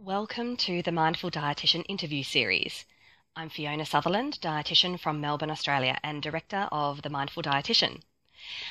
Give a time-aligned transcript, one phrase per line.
[0.00, 2.84] Welcome to the Mindful Dietitian interview series.
[3.34, 8.02] I'm Fiona Sutherland, dietitian from Melbourne, Australia, and director of The Mindful Dietitian.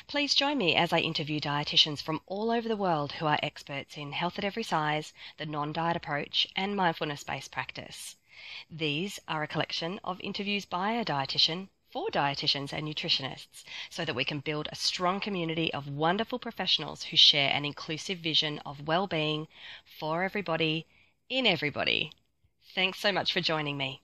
[0.06, 3.98] Please join me as I interview dietitians from all over the world who are experts
[3.98, 8.16] in health at every size, the non diet approach, and mindfulness based practice.
[8.70, 14.16] These are a collection of interviews by a dietitian for dietitians and nutritionists so that
[14.16, 18.88] we can build a strong community of wonderful professionals who share an inclusive vision of
[18.88, 19.46] well-being
[19.84, 20.86] for everybody
[21.28, 22.12] in everybody.
[22.74, 24.02] Thanks so much for joining me.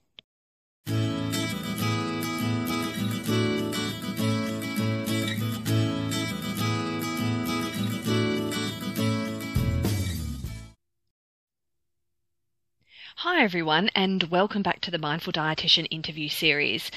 [13.19, 16.91] Hi, everyone, and welcome back to the Mindful Dietitian interview series.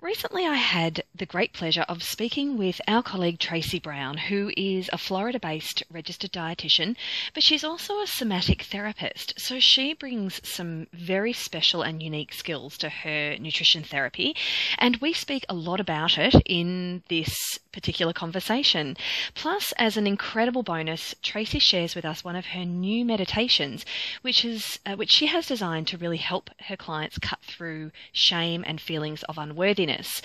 [0.00, 4.88] Recently, I had the great pleasure of speaking with our colleague Tracy Brown, who is
[4.92, 6.94] a Florida based registered dietitian,
[7.34, 9.34] but she's also a somatic therapist.
[9.40, 14.36] So she brings some very special and unique skills to her nutrition therapy,
[14.78, 18.96] and we speak a lot about it in this particular conversation.
[19.34, 23.84] Plus, as an incredible bonus, Tracy shares with us one of her new meditations,
[24.22, 28.62] which is uh, which she has designed to really help her clients cut through shame
[28.64, 30.22] and feelings of unworthiness happiness.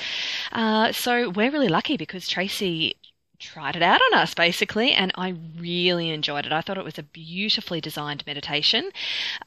[0.52, 2.96] Uh, so we're really lucky because Tracy
[3.40, 6.52] tried it out on us basically, and I really enjoyed it.
[6.52, 8.90] I thought it was a beautifully designed meditation,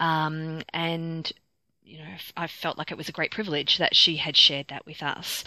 [0.01, 1.33] um, and
[1.83, 4.85] you know, I felt like it was a great privilege that she had shared that
[4.87, 5.45] with us.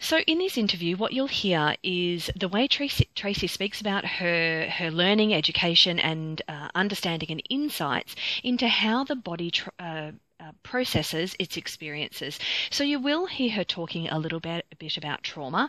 [0.00, 4.68] So, in this interview, what you'll hear is the way Tracy, Tracy speaks about her
[4.68, 11.34] her learning, education, and uh, understanding and insights into how the body uh, uh, processes
[11.38, 12.38] its experiences.
[12.70, 15.68] So you will hear her talking a little bit, a bit about trauma.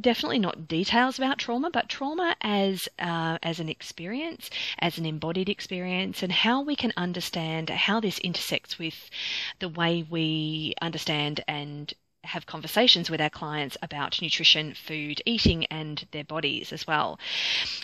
[0.00, 5.48] Definitely not details about trauma, but trauma as uh, as an experience, as an embodied
[5.48, 9.10] experience, and how we can understand how this intersects with
[9.58, 11.92] the way we understand and
[12.26, 17.18] have conversations with our clients about nutrition, food, eating, and their bodies as well.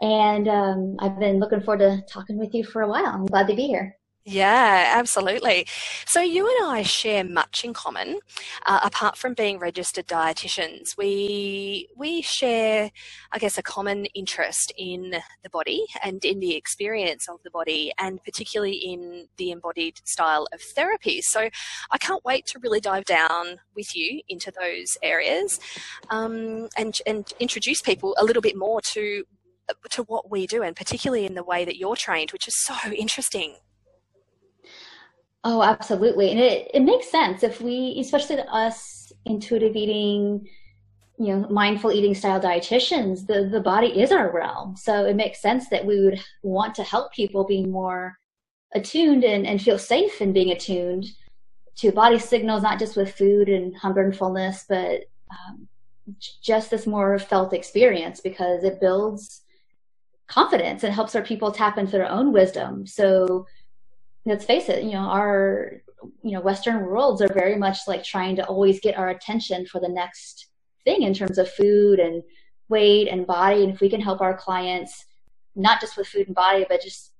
[0.00, 3.06] And um, I've been looking forward to talking with you for a while.
[3.06, 3.96] I'm glad to be here.
[4.26, 5.66] Yeah, absolutely.
[6.06, 8.20] So you and I share much in common,
[8.64, 10.96] uh, apart from being registered dietitians.
[10.96, 12.90] We we share,
[13.32, 17.92] I guess, a common interest in the body and in the experience of the body,
[17.98, 21.20] and particularly in the embodied style of therapy.
[21.20, 21.50] So
[21.90, 25.60] I can't wait to really dive down with you into those areas,
[26.08, 29.24] um, and and introduce people a little bit more to
[29.90, 32.74] to what we do, and particularly in the way that you're trained, which is so
[32.90, 33.56] interesting.
[35.44, 36.30] Oh, absolutely.
[36.30, 40.48] And it, it makes sense if we, especially us intuitive eating,
[41.18, 44.74] you know, mindful eating style dietitians, the, the body is our realm.
[44.76, 48.16] So it makes sense that we would want to help people be more
[48.74, 51.06] attuned and, and feel safe in being attuned
[51.76, 55.68] to body signals, not just with food and hunger and fullness, but um,
[56.42, 59.42] just this more felt experience because it builds
[60.26, 62.86] confidence and helps our people tap into their own wisdom.
[62.86, 63.46] So
[64.26, 65.82] let's face it, you know, our
[66.22, 69.80] you know Western worlds are very much like trying to always get our attention for
[69.80, 70.48] the next
[70.84, 72.22] thing in terms of food and
[72.68, 73.64] weight and body.
[73.64, 75.04] And if we can help our clients
[75.54, 77.12] not just with food and body, but just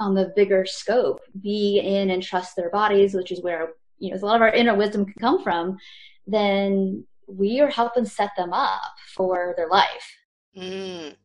[0.00, 4.16] on the bigger scope, be in and trust their bodies, which is where you know
[4.16, 5.78] a lot of our inner wisdom can come from,
[6.26, 8.80] then we are helping set them up
[9.14, 10.16] for their life.
[10.56, 11.16] Mm.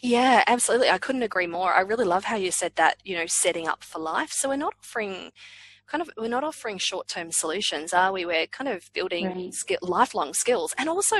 [0.00, 0.90] Yeah, absolutely.
[0.90, 1.72] I couldn't agree more.
[1.74, 4.32] I really love how you said that, you know, setting up for life.
[4.32, 5.30] So we're not offering
[5.86, 8.24] kind of we're not offering short-term solutions, are we?
[8.24, 9.54] We're kind of building right.
[9.54, 11.16] skill, lifelong skills and also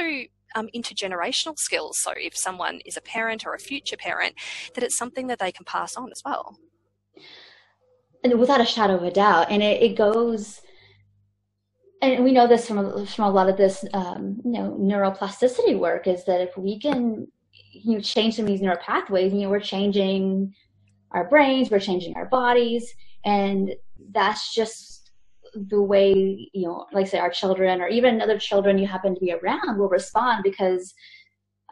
[0.55, 1.99] um, intergenerational skills.
[1.99, 4.35] So if someone is a parent or a future parent,
[4.75, 6.59] that it's something that they can pass on as well.
[8.23, 10.61] And without a shadow of a doubt, and it, it goes
[12.03, 16.07] and we know this from from a lot of this um, you know neuroplasticity work
[16.07, 17.27] is that if we can
[17.71, 20.53] you change some of these neural pathways you know we're changing
[21.13, 22.93] our brains we're changing our bodies
[23.25, 23.75] and
[24.13, 25.11] that's just
[25.55, 29.21] the way you know like say our children or even other children you happen to
[29.21, 30.95] be around will respond because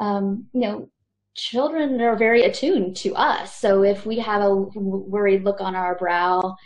[0.01, 0.89] um, you know
[1.35, 3.55] children are very attuned to us.
[3.55, 6.57] So if we have a worried look on our brow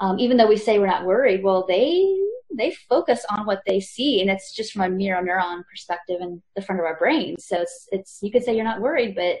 [0.00, 2.18] um, even though we say we're not worried well they
[2.56, 6.42] they focus on what they see and it's just from a mirror neuron perspective in
[6.56, 7.36] the front of our brain.
[7.38, 9.38] So it's it's you could say you're not worried but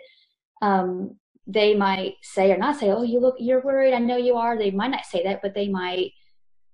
[0.66, 1.16] um,
[1.46, 3.94] they might say or not say oh you look you're worried.
[3.94, 4.56] I know you are.
[4.56, 6.12] They might not say that but they might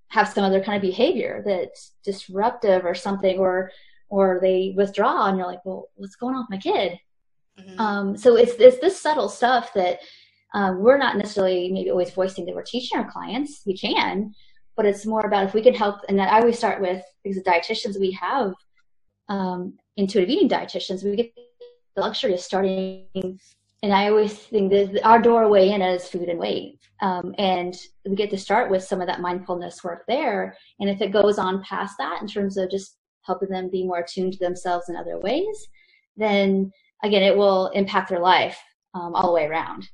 [0.08, 3.70] have some other kind of behavior that's disruptive or something or
[4.08, 6.98] or they withdraw and you're like well what's going on with my kid?
[7.58, 7.80] Mm-hmm.
[7.80, 9.98] um, so it's, it's this subtle stuff that
[10.54, 13.62] um, we're not necessarily maybe always voicing that we're teaching our clients.
[13.66, 14.34] We can
[14.78, 16.02] but it's more about if we can help.
[16.08, 18.54] And that I always start with because the dietitians we have,
[19.28, 21.34] um, intuitive eating dietitians, we get
[21.96, 23.04] the luxury of starting.
[23.82, 26.78] And I always think that our doorway in is food and weight.
[27.02, 27.76] Um, and
[28.06, 30.56] we get to start with some of that mindfulness work there.
[30.78, 33.98] And if it goes on past that in terms of just helping them be more
[33.98, 35.66] attuned to themselves in other ways,
[36.16, 36.70] then
[37.02, 38.58] again, it will impact their life
[38.94, 39.88] um, all the way around.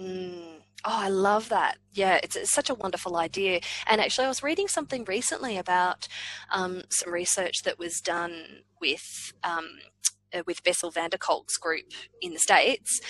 [0.00, 0.57] Mm.
[0.90, 1.76] Oh, I love that.
[1.92, 3.60] Yeah, it's, it's, such a wonderful idea.
[3.86, 6.08] And actually, I was reading something recently about
[6.50, 9.68] um, some research that was done with um,
[10.32, 11.92] uh, with Bessel van der Kolk's group
[12.22, 13.02] in the States,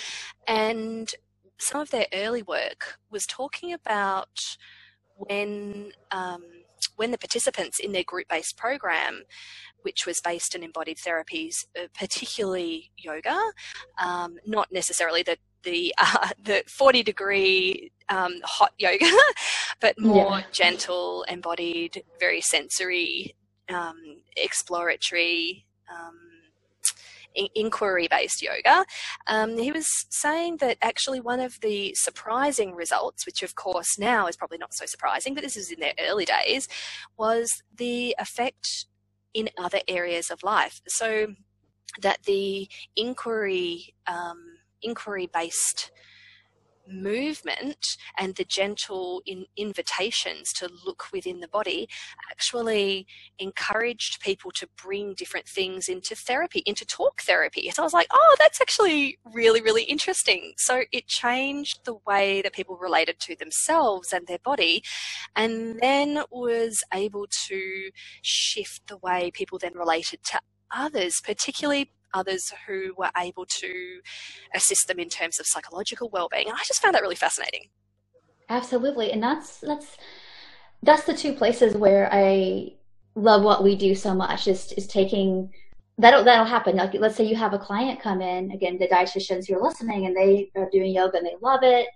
[0.45, 1.09] and
[1.57, 4.57] some of their early work was talking about
[5.15, 6.43] when um,
[6.97, 9.23] when the participants in their group based program
[9.83, 13.37] which was based in embodied therapies, uh, particularly yoga,
[13.97, 19.09] um, not necessarily the the uh, the 40 degree um, hot yoga,
[19.79, 20.43] but more yeah.
[20.51, 23.35] gentle, embodied, very sensory,
[23.69, 26.17] um, exploratory, um,
[27.55, 28.85] inquiry based yoga.
[29.27, 34.27] Um, he was saying that actually one of the surprising results, which of course now
[34.27, 36.67] is probably not so surprising, but this is in their early days,
[37.17, 38.85] was the effect
[39.33, 40.81] in other areas of life.
[40.87, 41.27] So
[42.01, 45.91] that the inquiry um, inquiry based
[46.91, 47.85] movement
[48.17, 51.87] and the gentle in invitations to look within the body
[52.31, 53.05] actually
[53.37, 57.69] encouraged people to bring different things into therapy, into talk therapy.
[57.69, 60.53] So I was like, oh, that's actually really, really interesting.
[60.57, 64.83] So it changed the way that people related to themselves and their body,
[65.35, 67.89] and then was able to
[68.21, 70.39] shift the way people then related to
[70.71, 73.99] others, particularly others who were able to
[74.55, 77.65] assist them in terms of psychological well-being and i just found that really fascinating.
[78.49, 79.97] Absolutely and that's that's
[80.81, 82.71] that's the two places where i
[83.15, 85.51] love what we do so much is is taking
[85.99, 86.77] that'll that'll happen.
[86.77, 90.05] Like let's say you have a client come in again the dietitians who are listening
[90.05, 91.87] and they are doing yoga and they love it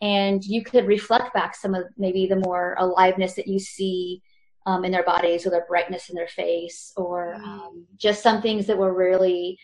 [0.00, 4.22] and you could reflect back some of maybe the more aliveness that you see
[4.66, 7.44] um, in their bodies or their brightness in their face or mm.
[7.44, 9.58] um, just some things that were really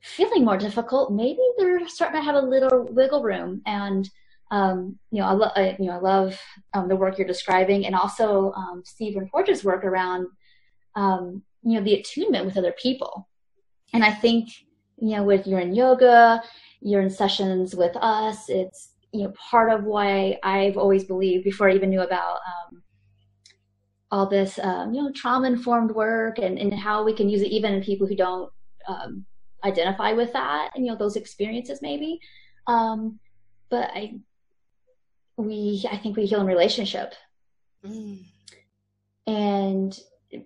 [0.00, 1.12] feeling more difficult.
[1.12, 3.62] Maybe they're starting to have a little wiggle room.
[3.66, 4.08] And
[4.50, 6.40] um, you know I, lo- I, you know I love
[6.72, 10.28] um, the work you're describing and also um, Stephen Porges work around
[10.94, 13.28] um, you know the attunement with other people.
[13.92, 14.48] And I think
[14.98, 16.42] you know with you're in yoga
[16.80, 21.68] you're in sessions with us it's you know part of why I've always believed before
[21.68, 22.65] I even knew about um,
[24.10, 27.50] all this um, you know trauma informed work and, and how we can use it
[27.50, 28.50] even in people who don't
[28.88, 29.24] um,
[29.64, 32.20] identify with that and you know those experiences maybe.
[32.66, 33.18] Um,
[33.68, 34.14] but i
[35.36, 37.14] we i think we heal in relationship.
[37.84, 38.24] Mm.
[39.26, 40.00] and
[40.32, 40.42] you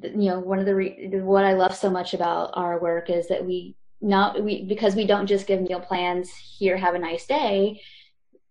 [0.00, 3.44] know one of the re- what i love so much about our work is that
[3.44, 7.80] we not we because we don't just give meal plans here have a nice day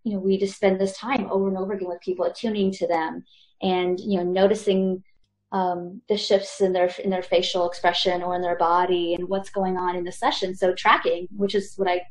[0.03, 2.87] you know we just spend this time over and over again with people attuning to
[2.87, 3.23] them
[3.63, 5.03] and you know noticing
[5.51, 9.49] um, the shifts in their in their facial expression or in their body and what's
[9.49, 10.55] going on in the session.
[10.55, 12.01] So tracking, which is what I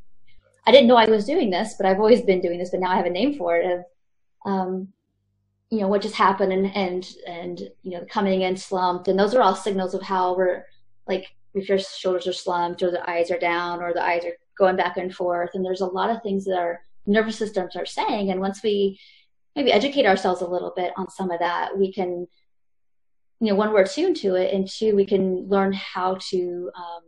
[0.66, 2.90] I didn't know I was doing this, but I've always been doing this, but now
[2.90, 3.85] I have a name for it of,
[4.47, 4.88] um,
[5.71, 9.09] you know, what just happened and, and, and, you know, coming in slumped.
[9.09, 10.64] And those are all signals of how we're
[11.09, 14.37] like, if your shoulders are slumped or the eyes are down or the eyes are
[14.56, 15.50] going back and forth.
[15.54, 18.30] And there's a lot of things that our nervous systems are saying.
[18.30, 19.00] And once we
[19.54, 22.26] maybe educate ourselves a little bit on some of that, we can,
[23.40, 27.02] you know, one, we're attuned to it, and two, we can learn how to, um,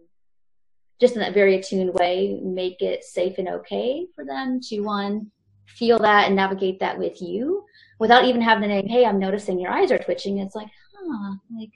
[1.00, 5.30] just in that very attuned way, make it safe and okay for them to one,
[5.66, 7.64] feel that and navigate that with you
[7.98, 10.38] without even having the name, hey, I'm noticing your eyes are twitching.
[10.38, 11.70] It's like, huh, like,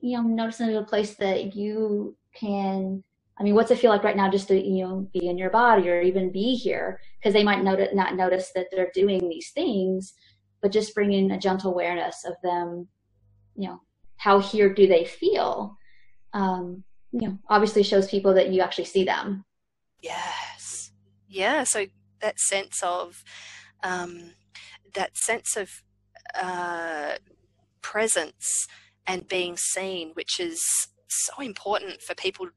[0.00, 3.02] you know, I'm noticing a place that you can,
[3.38, 5.50] I mean, what's it feel like right now just to, you know, be in your
[5.50, 7.00] body or even be here?
[7.18, 10.14] Because they might notice, not notice that they're doing these things,
[10.62, 12.88] but just bringing a gentle awareness of them,
[13.54, 13.80] you know,
[14.16, 15.76] how here do they feel?
[16.32, 19.44] Um, you know, obviously shows people that you actually see them.
[20.00, 20.92] Yes.
[21.28, 21.64] Yeah.
[21.64, 21.86] So
[22.20, 23.22] that sense of,
[23.82, 24.30] um,
[24.94, 25.82] that sense of
[26.34, 27.16] uh,
[27.82, 28.66] presence
[29.06, 32.50] and being seen, which is so important for people's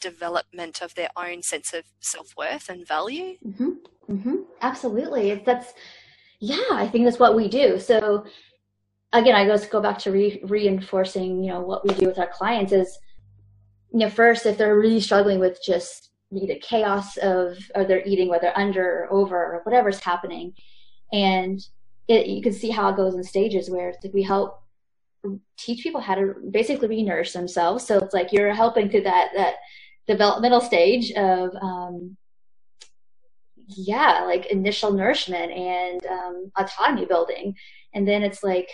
[0.00, 3.36] development of their own sense of self worth and value.
[3.46, 3.70] Mm-hmm.
[4.10, 4.36] Mm-hmm.
[4.62, 5.72] Absolutely, that's
[6.40, 6.60] yeah.
[6.72, 7.78] I think that's what we do.
[7.78, 8.26] So
[9.12, 12.28] again, I just go back to re- reinforcing, you know, what we do with our
[12.28, 12.98] clients is,
[13.92, 18.28] you know, first if they're really struggling with just the chaos of or they're eating,
[18.28, 20.52] whether under or over or whatever's happening,
[21.12, 21.60] and
[22.08, 24.62] it, you can see how it goes in stages where it's like we help
[25.56, 27.84] teach people how to basically re-nourish themselves.
[27.86, 29.54] So it's like you're helping through that that
[30.06, 32.16] developmental stage of um,
[33.68, 37.54] yeah, like initial nourishment and um, autonomy building,
[37.94, 38.70] and then it's like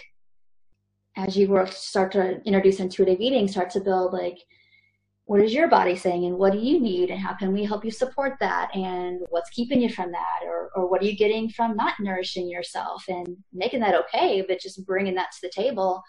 [1.17, 4.39] as you work start to introduce intuitive eating, start to build like
[5.27, 7.85] what is your body saying and what do you need and how can we help
[7.85, 11.49] you support that and what's keeping you from that or, or what are you getting
[11.49, 16.03] from not nourishing yourself and making that okay but just bringing that to the table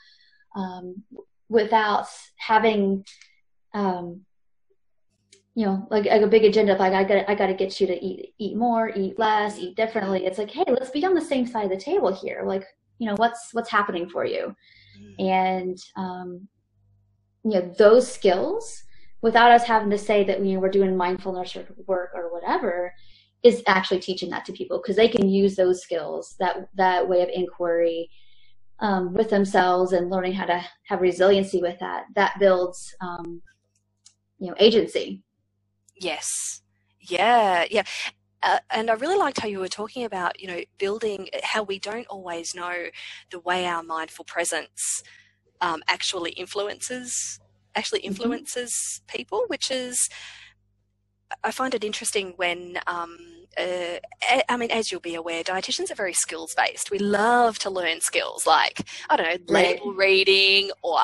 [0.56, 1.02] um,
[1.48, 3.06] without having
[3.74, 4.22] um,
[5.56, 7.80] you know like, like, a big agenda of like i got i got to get
[7.80, 10.26] you to eat eat more eat less eat differently.
[10.26, 12.44] It's like hey let's be on the same side of the table here.
[12.46, 12.66] Like
[13.00, 14.56] you know what's what's happening for you?
[15.00, 15.16] Mm.
[15.20, 16.48] and um,
[17.44, 18.84] you know those skills
[19.22, 22.94] without us having to say that you know we're doing mindfulness or work or whatever
[23.42, 27.22] is actually teaching that to people because they can use those skills that that way
[27.22, 28.10] of inquiry
[28.80, 32.06] um, with themselves and learning how to have resiliency with that.
[32.16, 33.42] That builds um,
[34.40, 35.22] you know agency
[36.04, 36.62] yes
[37.00, 37.84] yeah yeah
[38.44, 41.80] uh, and I really liked how you were talking about, you know, building how we
[41.80, 42.88] don't always know
[43.32, 45.02] the way our mindful presence
[45.62, 47.40] um, actually influences
[47.76, 48.10] actually mm-hmm.
[48.10, 49.18] influences mm-hmm.
[49.18, 50.10] people, which is
[51.44, 53.18] I find it interesting when, um,
[53.58, 54.00] uh,
[54.50, 56.90] I mean, as you'll be aware, dietitians are very skills based.
[56.90, 61.00] We love to learn skills like, I don't know, label reading or,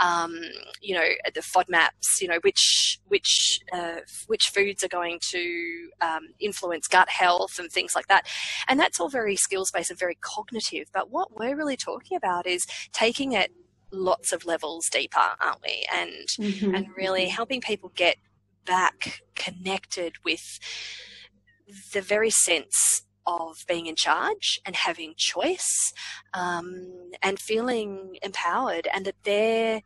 [0.00, 0.40] um,
[0.80, 6.28] you know, the FODMAPs, you know, which, which, uh, which foods are going to um,
[6.38, 8.26] influence gut health and things like that.
[8.68, 10.88] And that's all very skills based and very cognitive.
[10.92, 13.50] But what we're really talking about is taking it
[13.90, 15.86] lots of levels deeper, aren't we?
[15.94, 16.74] And mm-hmm.
[16.74, 18.16] and really helping people get
[18.64, 20.58] back connected with
[21.92, 25.92] the very sense of being in charge and having choice
[26.34, 29.82] um, and feeling empowered and that their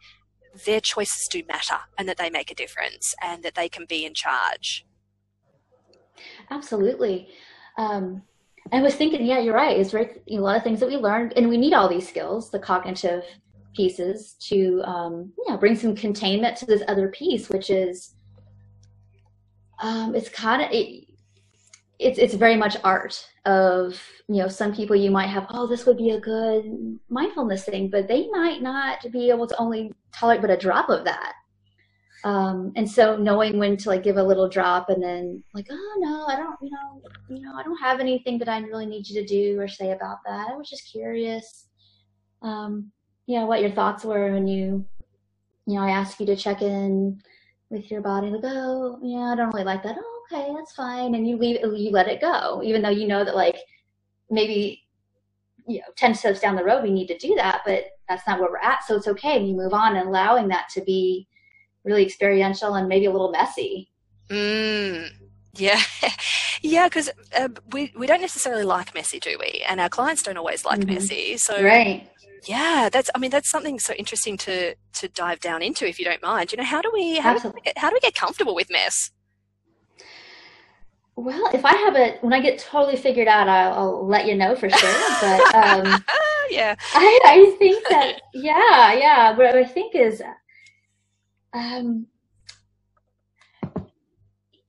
[0.66, 4.04] their choices do matter and that they make a difference and that they can be
[4.04, 4.84] in charge.
[6.50, 7.28] Absolutely.
[7.76, 8.22] Um,
[8.70, 11.32] i was thinking yeah you're right it's right a lot of things that we learned
[11.36, 13.24] and we need all these skills the cognitive
[13.78, 18.14] pieces to um, you know bring some containment to this other piece, which is
[19.80, 21.04] um, it's kind of it,
[21.98, 25.84] it's it's very much art of you know some people you might have oh this
[25.86, 30.40] would be a good mindfulness thing but they might not be able to only tolerate
[30.40, 31.34] but a drop of that.
[32.24, 35.96] Um, and so knowing when to like give a little drop and then like oh
[35.98, 39.08] no i don't you know you know i don't have anything that i really need
[39.08, 40.48] you to do or say about that.
[40.50, 41.68] I was just curious
[42.42, 42.92] um,
[43.26, 44.84] you know, what your thoughts were when you,
[45.66, 47.20] you know, I asked you to check in
[47.70, 49.96] with your body, like, oh, yeah, I don't really like that.
[49.98, 51.14] Oh, okay, that's fine.
[51.14, 53.56] And you leave, you let it go, even though you know that like
[54.30, 54.82] maybe,
[55.66, 58.40] you know, 10 steps down the road, we need to do that, but that's not
[58.40, 58.84] where we're at.
[58.84, 59.36] So it's okay.
[59.36, 61.28] And you move on and allowing that to be
[61.84, 63.90] really experiential and maybe a little messy.
[64.30, 65.10] Mm,
[65.56, 65.80] yeah.
[66.62, 69.62] yeah, because uh, we, we don't necessarily like messy, do we?
[69.68, 70.94] And our clients don't always like mm-hmm.
[70.94, 71.36] messy.
[71.36, 72.08] So right
[72.46, 76.04] yeah that's i mean that's something so interesting to to dive down into if you
[76.04, 78.14] don't mind you know how do we how, do we, get, how do we get
[78.14, 79.10] comfortable with mess
[81.16, 84.36] Well, if I have it, when I get totally figured out, I'll, I'll let you
[84.36, 84.94] know for sure.
[85.20, 86.04] But um,
[86.50, 89.36] yeah, I, I think that yeah, yeah.
[89.36, 90.22] What I think is,
[91.52, 92.06] um,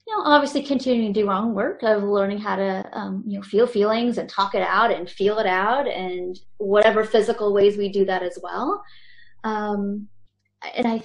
[0.09, 3.37] you know, obviously continuing to do our own work of learning how to, um, you
[3.37, 7.77] know, feel feelings and talk it out and feel it out, and whatever physical ways
[7.77, 8.83] we do that as well.
[9.43, 10.07] Um,
[10.75, 11.03] and I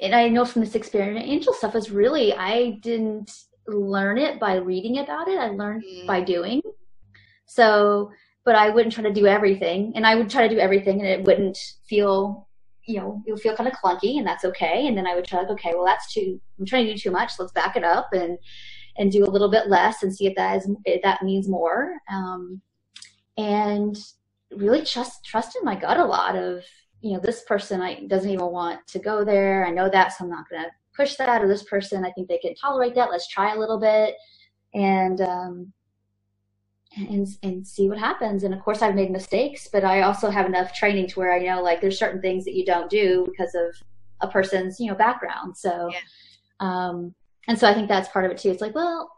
[0.00, 3.30] and I know from this experience, angel stuff is really I didn't
[3.66, 5.38] learn it by reading about it.
[5.38, 6.06] I learned mm.
[6.06, 6.60] by doing.
[7.46, 8.10] So,
[8.44, 11.08] but I wouldn't try to do everything, and I would try to do everything, and
[11.08, 12.48] it wouldn't feel,
[12.86, 14.86] you know, it would feel kind of clunky, and that's okay.
[14.86, 16.40] And then I would try like, okay, well, that's too.
[16.58, 17.32] I'm trying to do too much.
[17.38, 18.38] Let's back it up and
[18.98, 21.94] and do a little bit less and see if that is if that means more.
[22.10, 22.60] Um,
[23.38, 23.96] and
[24.50, 26.62] really trust trust in my gut a lot of
[27.00, 29.66] you know this person I doesn't even want to go there.
[29.66, 32.28] I know that, so I'm not going to push that or this person i think
[32.28, 34.14] they can tolerate that let's try a little bit
[34.74, 35.72] and um
[36.96, 40.46] and and see what happens and of course i've made mistakes but i also have
[40.46, 43.54] enough training to where i know like there's certain things that you don't do because
[43.54, 43.74] of
[44.20, 45.98] a person's you know background so yeah.
[46.60, 47.14] um
[47.48, 49.10] and so i think that's part of it too it's like well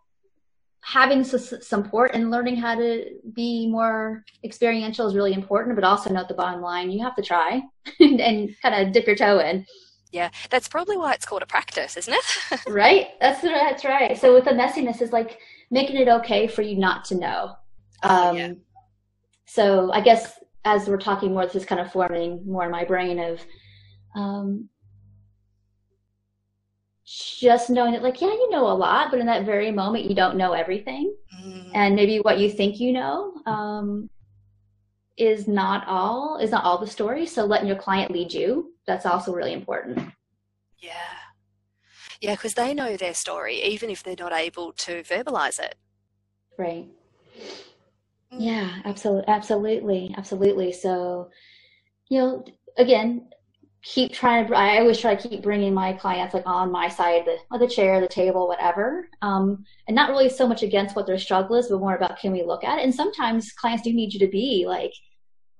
[0.82, 6.28] having support and learning how to be more experiential is really important but also note
[6.28, 7.60] the bottom line you have to try
[8.00, 9.64] and, and kind of dip your toe in
[10.12, 12.60] yeah, that's probably why it's called a practice, isn't it?
[12.68, 13.08] right.
[13.20, 14.16] That's that's right.
[14.16, 15.40] So with the messiness is like
[15.72, 17.56] making it okay for you not to know.
[18.04, 18.52] Oh, um, yeah.
[19.46, 22.84] So I guess as we're talking more, this is kind of forming more in my
[22.84, 23.40] brain of
[24.14, 24.68] um,
[27.04, 30.14] just knowing that, like, yeah, you know a lot, but in that very moment, you
[30.14, 31.70] don't know everything, mm.
[31.74, 34.08] and maybe what you think you know um,
[35.16, 37.26] is not all is not all the story.
[37.26, 39.98] So letting your client lead you that's also really important.
[40.78, 40.92] Yeah.
[42.20, 45.74] Yeah, because they know their story, even if they're not able to verbalize it.
[46.58, 46.86] Right.
[48.36, 50.72] Yeah, absolutely, absolutely, absolutely.
[50.72, 51.30] So,
[52.08, 52.44] you know,
[52.76, 53.28] again,
[53.82, 54.56] keep trying to.
[54.56, 58.00] I always try to keep bringing my clients like on my side the, the chair,
[58.00, 61.78] the table, whatever, um, and not really so much against what their struggle is, but
[61.78, 62.84] more about can we look at it.
[62.84, 64.92] And sometimes clients do need you to be like,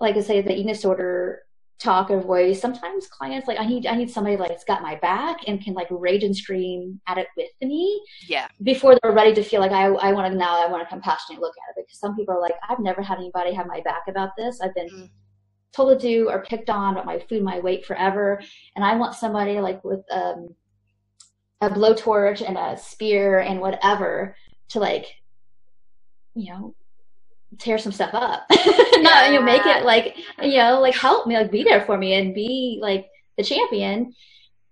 [0.00, 1.42] like I say, the eating disorder
[1.78, 4.94] talk or voice sometimes clients like i need i need somebody like that's got my
[4.96, 8.46] back and can like rage and scream at it with me yeah.
[8.62, 11.40] before they're ready to feel like i i want to now i want to compassionately
[11.42, 11.84] look at it.
[11.86, 14.60] Because some people are like i've never had anybody have my back about this.
[14.60, 15.10] I've been mm.
[15.72, 18.40] told to do or picked on about my food my weight forever.
[18.76, 20.54] And i want somebody like with um
[21.60, 24.36] a blowtorch and a spear and whatever
[24.68, 25.06] to like
[26.34, 26.74] you know
[27.58, 28.46] tear some stuff up.
[28.50, 31.96] Not you know, make it like you know, like help me, like be there for
[31.96, 34.14] me and be like the champion.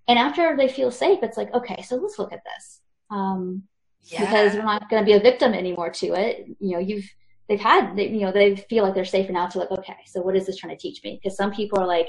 [0.09, 2.81] And after they feel safe, it's like, okay, so let's look at this.
[3.11, 3.63] Um,
[4.05, 4.21] yeah.
[4.21, 6.47] because we're not going to be a victim anymore to it.
[6.59, 7.09] You know, you've
[7.49, 10.21] they've had they, you know they feel like they're safe now to like, okay, so
[10.23, 11.19] what is this trying to teach me?
[11.23, 12.09] Because some people are like,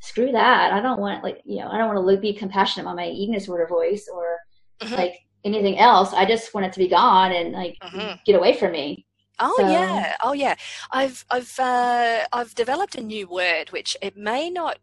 [0.00, 2.96] screw that, I don't want like you know I don't want to be compassionate on
[2.96, 4.38] my eating disorder voice or
[4.80, 4.94] mm-hmm.
[4.94, 6.12] like anything else.
[6.12, 8.14] I just want it to be gone and like mm-hmm.
[8.24, 9.06] get away from me.
[9.42, 9.68] Oh so.
[9.68, 10.54] yeah, oh yeah.
[10.92, 14.78] I've I've uh, I've developed a new word which it may not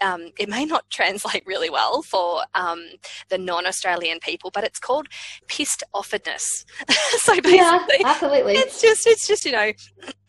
[0.00, 2.84] um, it may not translate really well for um,
[3.28, 5.08] the non-Australian people, but it's called
[5.46, 6.64] pissed offedness.
[7.18, 9.72] so basically, yeah, absolutely, it's just it's just you know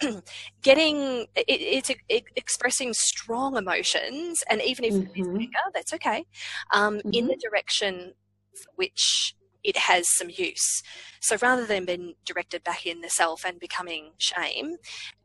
[0.61, 5.19] getting it, it's it, expressing strong emotions, and even if mm-hmm.
[5.19, 6.25] it's anger, that's okay,
[6.73, 7.09] um, mm-hmm.
[7.13, 8.13] in the direction
[8.75, 9.35] which
[9.67, 10.81] it has some use.
[11.19, 14.77] So rather than being directed back in the self and becoming shame,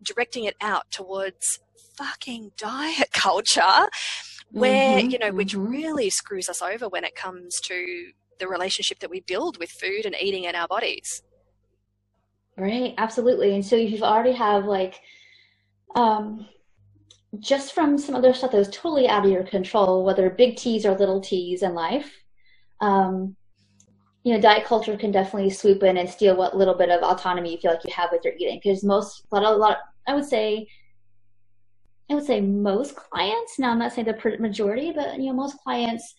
[0.03, 1.61] directing it out towards
[1.97, 3.89] fucking diet culture
[4.51, 5.37] where, mm-hmm, you know, mm-hmm.
[5.37, 9.71] which really screws us over when it comes to the relationship that we build with
[9.71, 11.23] food and eating in our bodies.
[12.57, 13.55] Right, absolutely.
[13.55, 15.01] And so if you already have like
[15.95, 16.47] um
[17.39, 20.85] just from some other stuff that was totally out of your control, whether big T's
[20.85, 22.13] or little T's in life,
[22.81, 23.37] um,
[24.25, 27.53] you know, diet culture can definitely swoop in and steal what little bit of autonomy
[27.53, 28.61] you feel like you have with your eating.
[28.63, 30.69] Because most, a lot, a lot, I would say,
[32.11, 33.59] I would say most clients.
[33.59, 36.15] Now, I'm not saying the majority, but you know, most clients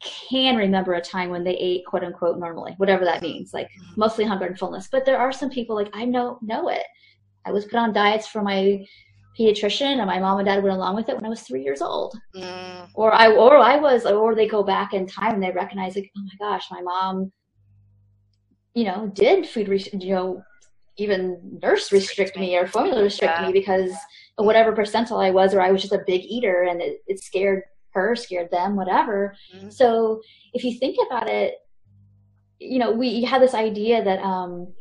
[0.00, 4.00] can remember a time when they ate quote unquote normally, whatever that means, like mm-hmm.
[4.00, 4.88] mostly hunger and fullness.
[4.90, 6.84] But there are some people like I know know it.
[7.44, 8.84] I was put on diets for my
[9.38, 11.80] pediatrician and my mom and dad went along with it when I was three years
[11.80, 12.18] old.
[12.34, 12.88] Mm.
[12.94, 16.10] Or I or I was or they go back in time and they recognize like,
[16.16, 17.32] oh my gosh, my mom
[18.76, 20.44] you know, did food, you know,
[20.98, 23.46] even nurse restrict me or formula restrict yeah.
[23.46, 23.92] me because
[24.36, 27.62] whatever percentile I was, or I was just a big eater and it, it scared
[27.92, 29.34] her, scared them, whatever.
[29.54, 29.70] Mm-hmm.
[29.70, 30.20] So
[30.52, 31.54] if you think about it,
[32.60, 34.74] you know, we had this idea that, um,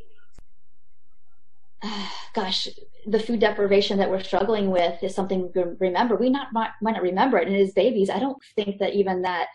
[2.34, 2.68] gosh,
[3.08, 6.18] the food deprivation that we're struggling with is something we remember.
[6.18, 9.22] We not might, might not remember it, and as babies, I don't think that even
[9.22, 9.48] that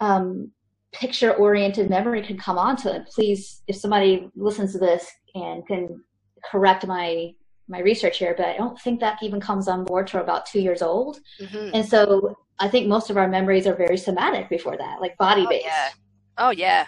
[0.00, 0.52] um,
[0.94, 3.06] picture-oriented memory can come onto it.
[3.14, 6.02] Please, if somebody listens to this and can
[6.50, 7.32] correct my
[7.66, 10.60] my research here, but I don't think that even comes on board to about two
[10.60, 11.20] years old.
[11.40, 11.70] Mm-hmm.
[11.72, 15.46] And so I think most of our memories are very somatic before that, like body
[15.48, 15.64] based.
[15.66, 15.88] Oh, yeah.
[16.36, 16.86] Oh yeah.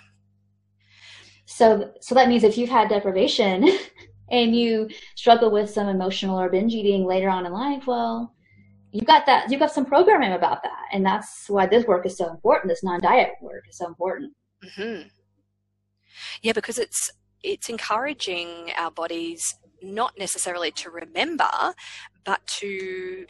[1.47, 3.69] So so that means if you've had deprivation
[4.31, 8.35] and you struggle with some emotional or binge eating later on in life, well,
[8.97, 12.17] you got that you got some programming about that, and that's why this work is
[12.17, 12.71] so important.
[12.71, 14.33] This non-diet work is so important.
[14.65, 15.09] Mm-hmm.
[16.41, 17.11] Yeah, because it's
[17.43, 21.75] it's encouraging our bodies not necessarily to remember,
[22.25, 23.27] but to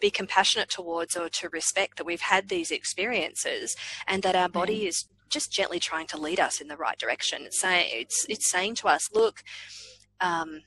[0.00, 3.76] be compassionate towards or to respect that we've had these experiences
[4.08, 4.88] and that our body mm.
[4.88, 7.42] is just gently trying to lead us in the right direction.
[7.42, 9.42] It's saying it's it's saying to us, look,
[10.22, 10.62] um,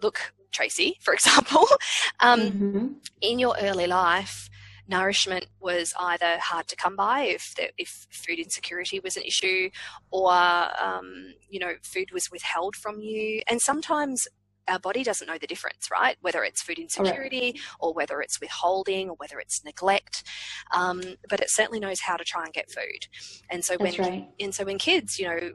[0.00, 1.66] look, Tracy, for example,
[2.20, 2.86] um, mm-hmm.
[3.20, 4.48] in your early life,
[4.88, 9.70] nourishment was either hard to come by if the, if food insecurity was an issue,
[10.10, 14.28] or um, you know food was withheld from you, and sometimes
[14.68, 16.16] our body doesn't know the difference, right?
[16.20, 17.60] Whether it's food insecurity right.
[17.80, 20.24] or whether it's withholding or whether it's neglect,
[20.74, 23.06] um, but it certainly knows how to try and get food.
[23.50, 24.28] And so when right.
[24.40, 25.52] and so when kids, you know,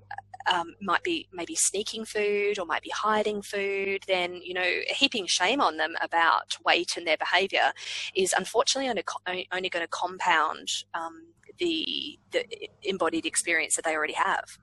[0.52, 5.26] um, might be maybe sneaking food or might be hiding food, then you know heaping
[5.26, 7.72] shame on them about weight and their behaviour
[8.16, 12.46] is unfortunately only, only going to compound um, the the
[12.84, 14.58] embodied experience that they already have.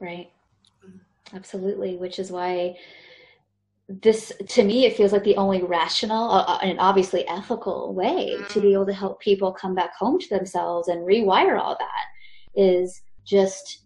[0.00, 0.30] Right.
[0.86, 1.00] Mm.
[1.32, 2.76] Absolutely, which is why
[3.88, 8.34] this to me it feels like the only rational uh, uh and obviously ethical way
[8.48, 8.72] to be mm.
[8.72, 12.06] able to help people come back home to themselves and rewire all that
[12.58, 13.84] is just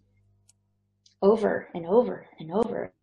[1.21, 2.93] over and over and over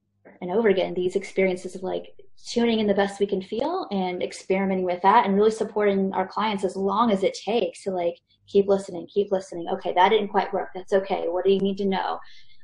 [0.40, 4.22] and over again these experiences of like tuning in the best we can feel and
[4.22, 8.16] experimenting with that and really supporting our clients as long as it takes to like
[8.46, 9.66] keep listening keep listening.
[9.68, 10.70] Okay that didn't quite work.
[10.74, 11.24] That's okay.
[11.26, 12.18] What do you need to know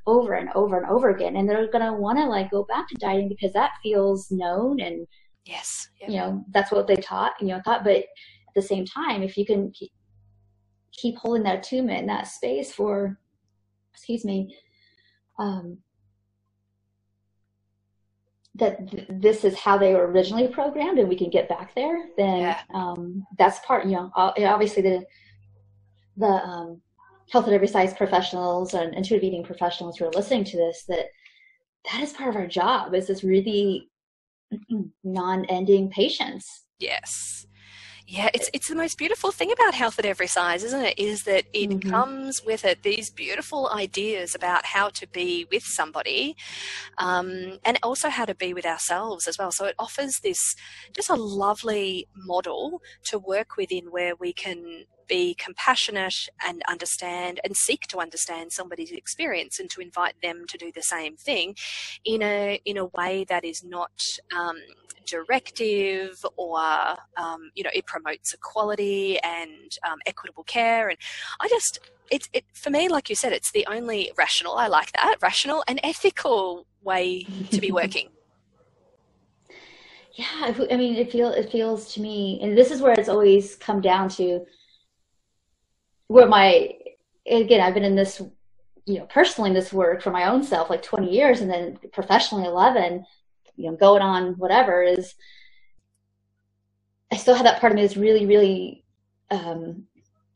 [0.07, 2.89] over and over and over again and they're going to want to like go back
[2.89, 5.07] to dieting because that feels known and
[5.45, 6.11] yes yep.
[6.11, 9.37] you know that's what they taught you know thought but at the same time if
[9.37, 9.93] you can keep,
[10.93, 13.19] keep holding that attunement in that space for
[13.93, 14.57] excuse me
[15.39, 15.79] um,
[18.55, 22.07] that th- this is how they were originally programmed and we can get back there,
[22.17, 22.61] then yeah.
[22.75, 25.05] um, that's part, you know, obviously the,
[26.17, 26.81] the um,
[27.33, 31.07] health at every size professionals and intuitive eating professionals who are listening to this, that
[31.91, 33.89] that is part of our job is this really
[35.03, 36.67] non-ending patience.
[36.79, 37.47] Yes.
[38.07, 40.99] Yeah, it's it's the most beautiful thing about health at every size, isn't it?
[40.99, 41.89] Is that it mm-hmm.
[41.89, 46.37] comes with it these beautiful ideas about how to be with somebody,
[46.99, 49.51] um, and also how to be with ourselves as well.
[49.53, 50.55] So it offers this
[50.93, 57.55] just a lovely model to work within, where we can be compassionate and understand and
[57.55, 61.55] seek to understand somebody's experience and to invite them to do the same thing
[62.07, 63.93] in a in a way that is not
[64.35, 64.57] um,
[65.05, 66.59] directive or
[67.19, 70.89] um, you know it promotes equality and um, equitable care.
[70.89, 70.99] And
[71.43, 71.79] i just
[72.11, 75.63] it's it for me like you said it's the only rational i like that rational
[75.69, 78.09] and ethical way to be working.
[80.15, 83.57] Yeah i mean it feels it feels to me and this is where it's always
[83.57, 84.45] come down to
[86.13, 86.71] where my
[87.27, 88.21] again i've been in this
[88.85, 91.79] you know personally in this work for my own self like 20 years and then
[91.93, 93.05] professionally 11
[93.57, 95.15] you know going on whatever is
[97.11, 98.85] I still have that part of me that's really really
[99.31, 99.87] um,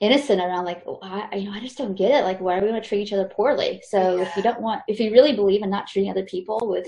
[0.01, 2.25] innocent around like oh, I you know I just don't get it.
[2.25, 3.83] Like why are we going to treat each other poorly?
[3.89, 4.23] So yeah.
[4.23, 6.87] if you don't want if you really believe in not treating other people with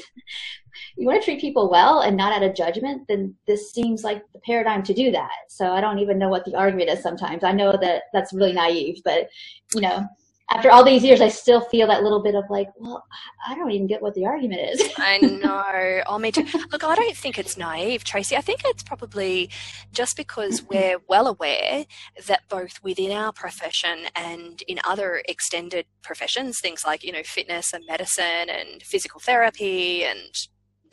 [0.96, 4.22] you want to treat people well and not out of judgment then this seems like
[4.32, 5.30] the paradigm to do that.
[5.48, 7.44] So I don't even know what the argument is sometimes.
[7.44, 9.28] I know that that's really naive but
[9.74, 10.06] you know
[10.50, 13.04] after all these years, I still feel that little bit of like, well,
[13.46, 14.88] I don't even get what the argument is.
[14.98, 16.02] I know.
[16.06, 16.46] Oh, me too.
[16.72, 18.34] Look, I don't think it's naive, Tracy.
[18.34, 19.50] I think it's probably
[19.92, 21.84] just because we're well aware
[22.26, 27.74] that both within our profession and in other extended professions, things like, you know, fitness
[27.74, 30.32] and medicine and physical therapy and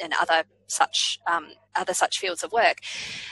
[0.02, 2.80] and other such um, other such fields of work,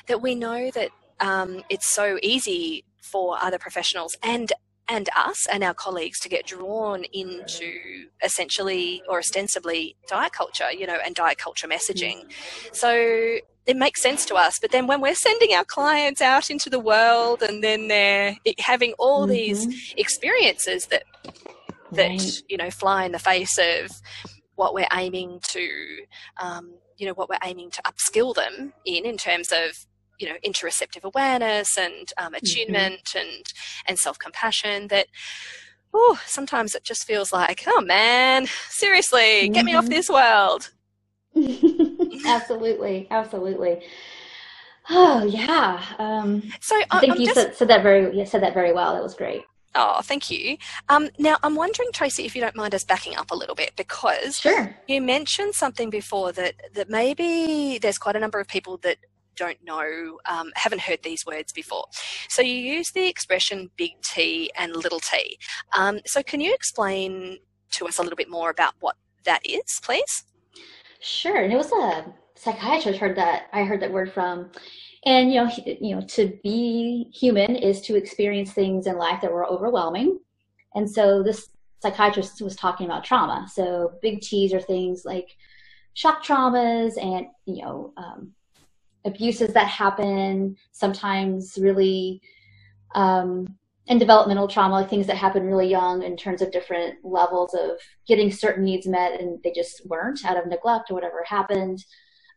[0.07, 4.53] that we know that um, it's so easy for other professionals and
[4.89, 10.86] and us and our colleagues to get drawn into essentially or ostensibly diet culture, you
[10.86, 12.26] know, and diet culture messaging.
[12.74, 14.60] So it makes sense to us.
[14.60, 18.93] But then when we're sending our clients out into the world and then they're having
[19.00, 19.32] all mm-hmm.
[19.32, 21.04] these experiences that
[21.93, 22.41] that right.
[22.50, 23.91] you know fly in the face of
[24.56, 25.69] what we're aiming to,
[26.38, 29.86] um, you know, what we're aiming to upskill them in, in terms of
[30.19, 32.36] you know interoceptive awareness and um, mm-hmm.
[32.36, 33.19] attunement mm-hmm.
[33.19, 33.54] and
[33.88, 35.08] and self compassion that
[35.93, 39.54] oh sometimes it just feels like oh man seriously mm-hmm.
[39.54, 39.93] get me off mm-hmm.
[39.93, 40.71] this world
[42.28, 43.82] absolutely absolutely
[44.89, 47.39] oh yeah um, so i think I'm you just...
[47.39, 49.43] said, said, that very you said that very well that was great
[49.76, 50.58] Oh, thank you.
[50.89, 53.71] Um, now, I'm wondering, Tracy, if you don't mind us backing up a little bit,
[53.76, 54.76] because sure.
[54.88, 58.97] you mentioned something before that, that maybe there's quite a number of people that
[59.36, 61.86] don't know, um, haven't heard these words before.
[62.30, 65.38] So you use the expression big T and little t.
[65.78, 67.39] Um, so can you explain
[67.72, 70.24] to us a little bit more about what that is, please?
[71.00, 71.43] Sure.
[71.43, 74.52] And it was a psychiatrist heard that I heard that word from.
[75.06, 79.32] And you know, you know, to be human is to experience things in life that
[79.32, 80.19] were overwhelming.
[80.76, 81.50] And so this
[81.82, 83.48] psychiatrist was talking about trauma.
[83.52, 85.36] So big T's are things like
[85.93, 88.32] shock traumas and you know um,
[89.05, 92.21] abuses that happen, sometimes really
[92.95, 93.47] um,
[93.87, 97.71] and developmental trauma, like things that happen really young in terms of different levels of
[98.07, 101.83] getting certain needs met and they just weren't out of neglect or whatever happened.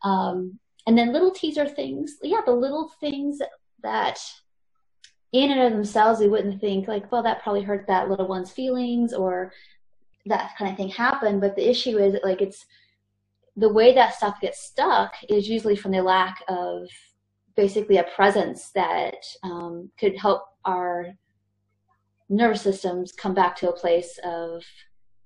[0.03, 3.39] Um, and then little T's are things, yeah, the little things
[3.83, 4.19] that
[5.31, 8.51] in and of themselves we wouldn't think like, well, that probably hurt that little one's
[8.51, 9.53] feelings or
[10.25, 11.39] that kind of thing happened.
[11.41, 12.65] But the issue is like it's
[13.57, 16.87] the way that stuff gets stuck is usually from the lack of
[17.55, 21.07] basically a presence that um, could help our
[22.29, 24.63] nervous systems come back to a place of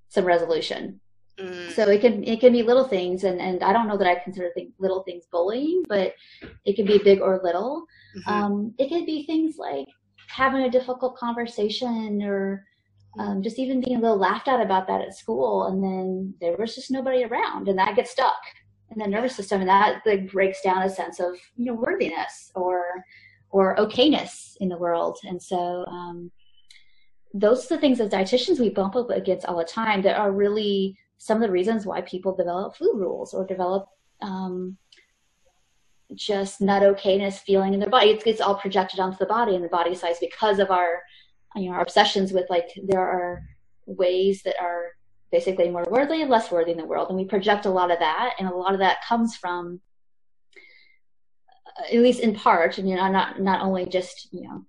[0.07, 0.99] some resolution.
[1.37, 1.71] Mm.
[1.71, 4.15] So it can it can be little things, and and I don't know that I
[4.15, 6.13] consider think, little things bullying, but
[6.65, 7.85] it can be big or little.
[8.17, 8.31] Mm-hmm.
[8.31, 9.87] Um, it could be things like
[10.27, 12.65] having a difficult conversation or
[13.19, 16.55] um, just even being a little laughed at about that at school, and then there
[16.57, 18.41] was just nobody around, and that gets stuck
[18.91, 22.51] in the nervous system, and that like, breaks down a sense of you know worthiness
[22.55, 23.03] or
[23.49, 26.31] or okayness in the world, and so um,
[27.33, 30.31] those are the things as dietitians we bump up against all the time that are
[30.31, 33.87] really some of the reasons why people develop food rules or develop
[34.21, 34.77] um,
[36.15, 38.09] just not okayness feeling in their body.
[38.09, 41.01] It's, it's all projected onto the body and the body size because of our
[41.55, 43.43] you know our obsessions with like there are
[43.85, 44.91] ways that are
[45.31, 47.07] basically more worthy and less worthy in the world.
[47.09, 48.35] And we project a lot of that.
[48.37, 49.79] And a lot of that comes from
[50.55, 54.65] uh, at least in part and you know not not only just you know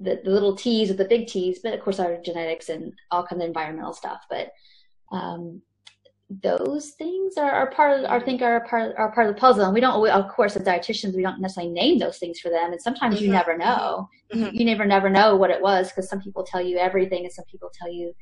[0.00, 3.24] the, the little t's or the big t's but of course our genetics and all
[3.24, 4.20] kind of environmental stuff.
[4.28, 4.50] But
[5.10, 5.62] um,
[6.30, 9.64] those things are, are part of I think are part are part of the puzzle.
[9.64, 12.50] And we don't, we, of course, as dietitians, we don't necessarily name those things for
[12.50, 12.72] them.
[12.72, 13.26] And sometimes mm-hmm.
[13.26, 14.08] you never know.
[14.34, 14.56] Mm-hmm.
[14.56, 17.44] You never never know what it was because some people tell you everything, and some
[17.44, 18.14] people tell you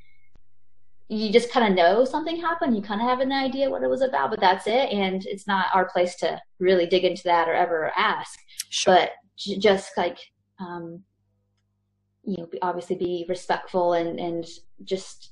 [1.09, 2.75] you just kind of know something happened.
[2.75, 4.91] You kind of have an idea what it was about, but that's it.
[4.91, 8.39] And it's not our place to really dig into that or ever ask.
[8.71, 8.95] Sure.
[8.95, 10.19] But j- just like
[10.59, 11.03] um,
[12.25, 14.47] you know, obviously be respectful and and
[14.85, 15.32] just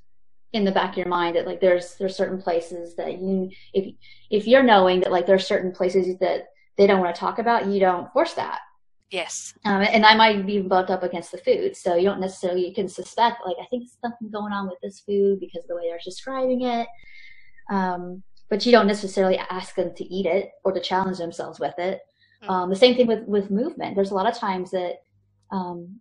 [0.53, 3.95] in the back of your mind that like there's there's certain places that you if
[4.31, 7.67] if you're knowing that like there's certain places that they don't want to talk about
[7.67, 8.61] you don't force that.
[9.11, 9.55] Yes.
[9.65, 12.73] Um, and i might be bumped up against the food so you don't necessarily you
[12.73, 15.89] can suspect like i think something going on with this food because of the way
[15.89, 16.87] they're describing it.
[17.71, 21.79] Um, but you don't necessarily ask them to eat it or to challenge themselves with
[21.79, 22.01] it.
[22.43, 22.51] Mm-hmm.
[22.51, 23.95] um, the same thing with with movement.
[23.95, 25.03] There's a lot of times that
[25.51, 26.01] um,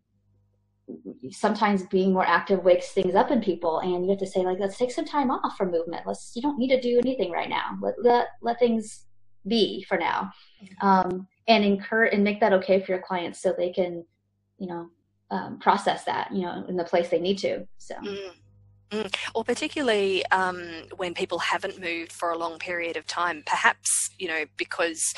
[1.31, 4.57] sometimes being more active wakes things up in people and you have to say like
[4.59, 6.05] let's take some time off from movement.
[6.05, 7.77] Let's you don't need to do anything right now.
[7.81, 9.05] Let let, let things
[9.47, 10.31] be for now.
[10.81, 14.05] Um, and encourage and make that okay for your clients so they can
[14.57, 14.89] you know
[15.31, 17.95] um, process that you know in the place they need to so.
[17.95, 18.31] Mm.
[18.91, 19.15] Mm.
[19.35, 20.63] Or particularly um,
[20.97, 25.13] when people haven't moved for a long period of time, perhaps you know because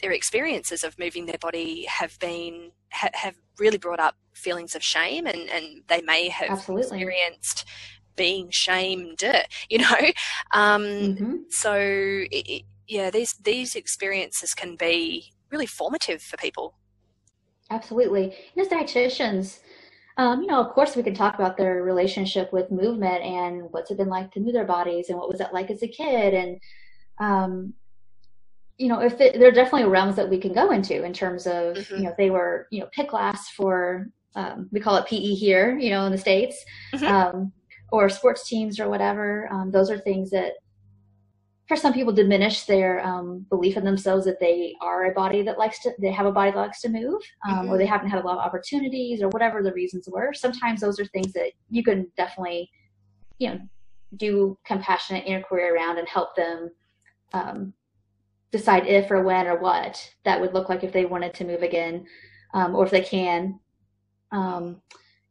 [0.00, 4.82] their experiences of moving their body have been ha- have really brought up feelings of
[4.82, 6.98] shame, and, and they may have Absolutely.
[6.98, 7.64] experienced
[8.16, 9.22] being shamed.
[9.70, 9.98] You know,
[10.52, 11.36] um, mm-hmm.
[11.50, 16.74] so it, yeah, these these experiences can be really formative for people.
[17.70, 19.60] Absolutely, and as dietitians
[20.18, 23.92] um, you know, of course, we can talk about their relationship with movement and what's
[23.92, 26.34] it been like to move their bodies and what was it like as a kid.
[26.34, 26.60] And,
[27.20, 27.72] um,
[28.78, 31.46] you know, if it, there are definitely realms that we can go into in terms
[31.46, 31.96] of, mm-hmm.
[31.96, 35.34] you know, if they were, you know, pit class for, um, we call it PE
[35.34, 37.04] here, you know, in the States, mm-hmm.
[37.04, 37.52] Um,
[37.90, 39.48] or sports teams or whatever.
[39.50, 40.52] Um, those are things that
[41.66, 45.58] for some people diminish their um, belief in themselves that they are a body that
[45.58, 47.68] likes to they have a body that likes to move um, mm-hmm.
[47.68, 50.98] or they haven't had a lot of opportunities or whatever the reasons were sometimes those
[50.98, 52.70] are things that you can definitely
[53.38, 53.60] you know
[54.16, 56.70] do compassionate inquiry around and help them
[57.34, 57.74] um,
[58.50, 61.62] decide if or when or what that would look like if they wanted to move
[61.62, 62.06] again
[62.54, 63.60] um, or if they can
[64.32, 64.80] um,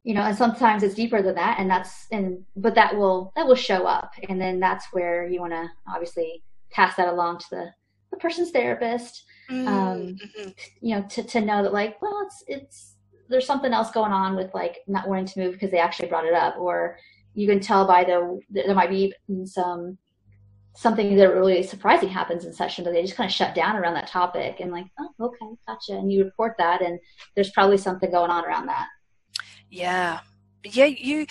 [0.03, 3.45] you know and sometimes it's deeper than that and that's and but that will that
[3.45, 7.45] will show up and then that's where you want to obviously pass that along to
[7.51, 7.65] the
[8.12, 10.49] the person's therapist um, mm-hmm.
[10.81, 12.95] you know to, to know that like well it's it's
[13.29, 16.25] there's something else going on with like not wanting to move because they actually brought
[16.25, 16.97] it up or
[17.33, 19.97] you can tell by the there might be some
[20.77, 23.95] something that really surprising happens in session but they just kind of shut down around
[23.95, 26.99] that topic and like oh okay gotcha and you report that and
[27.33, 28.87] there's probably something going on around that.
[29.71, 30.19] Yeah.
[30.63, 31.25] Yeah you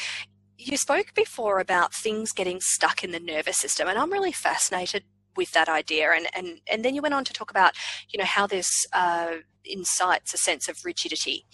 [0.59, 5.05] you spoke before about things getting stuck in the nervous system and i'm really fascinated
[5.37, 6.11] with that idea.
[6.13, 7.73] And and and then you went on to talk about
[8.09, 11.45] you know how this uh, incites a sense of rigidity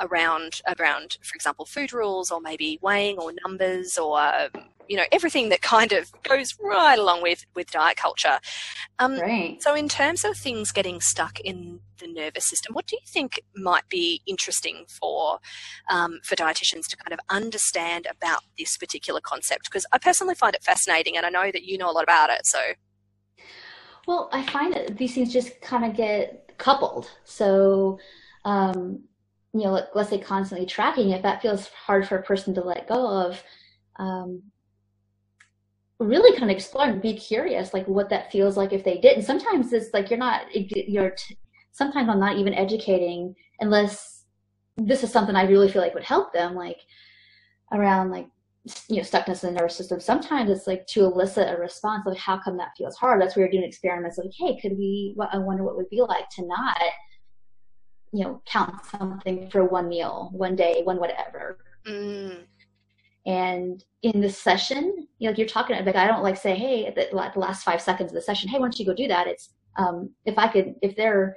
[0.00, 4.20] around around for example food rules or maybe weighing or numbers or
[4.88, 8.40] you know everything that kind of goes right along with with diet culture.
[8.98, 9.62] Um, right.
[9.62, 13.40] so in terms of things getting stuck in the nervous system what do you think
[13.54, 15.38] might be interesting for
[15.88, 19.64] um, for dietitians to kind of understand about this particular concept?
[19.64, 22.30] Because i personally find it fascinating and i know that you know a lot about
[22.30, 22.58] it so
[24.10, 27.08] well, I find that these things just kind of get coupled.
[27.24, 28.00] So,
[28.44, 29.04] um,
[29.54, 32.60] you know, let, us say constantly tracking, if that feels hard for a person to
[32.60, 33.40] let go of,
[34.00, 34.42] um,
[36.00, 39.16] really kind of explore and be curious, like what that feels like if they did.
[39.16, 41.38] And sometimes it's like you're not, you're, t-
[41.70, 44.24] sometimes I'm not even educating unless
[44.76, 46.80] this is something I really feel like would help them, like
[47.70, 48.26] around like
[48.88, 52.18] you know stuckness in the nervous system sometimes it's like to elicit a response like
[52.18, 53.20] how come that feels hard?
[53.20, 56.28] That's where you're doing experiments like hey could we i wonder what would be like
[56.36, 56.76] to not
[58.12, 61.58] you know count something for one meal one day one whatever.
[61.86, 62.44] Mm.
[63.24, 66.94] and in the session you know you're talking like i don't like say hey at
[66.94, 69.26] the, the last five seconds of the session hey why don't you go do that?
[69.26, 71.34] It's um if i could if they're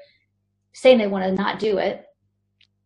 [0.74, 2.06] saying they want to not do it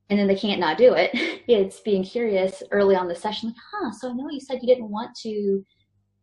[0.10, 1.12] and then they can't not do it.
[1.50, 4.68] It's being curious early on the session, like, huh, so I know you said you
[4.68, 5.64] didn't want to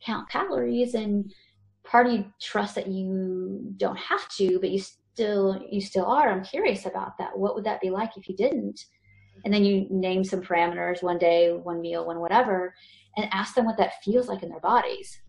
[0.04, 1.32] count calories and
[1.82, 6.28] part of you trust that you don't have to, but you still you still are.
[6.28, 7.38] I'm curious about that.
[7.38, 8.78] What would that be like if you didn't?
[9.44, 12.74] And then you name some parameters one day, one meal, one whatever,
[13.16, 15.20] and ask them what that feels like in their bodies.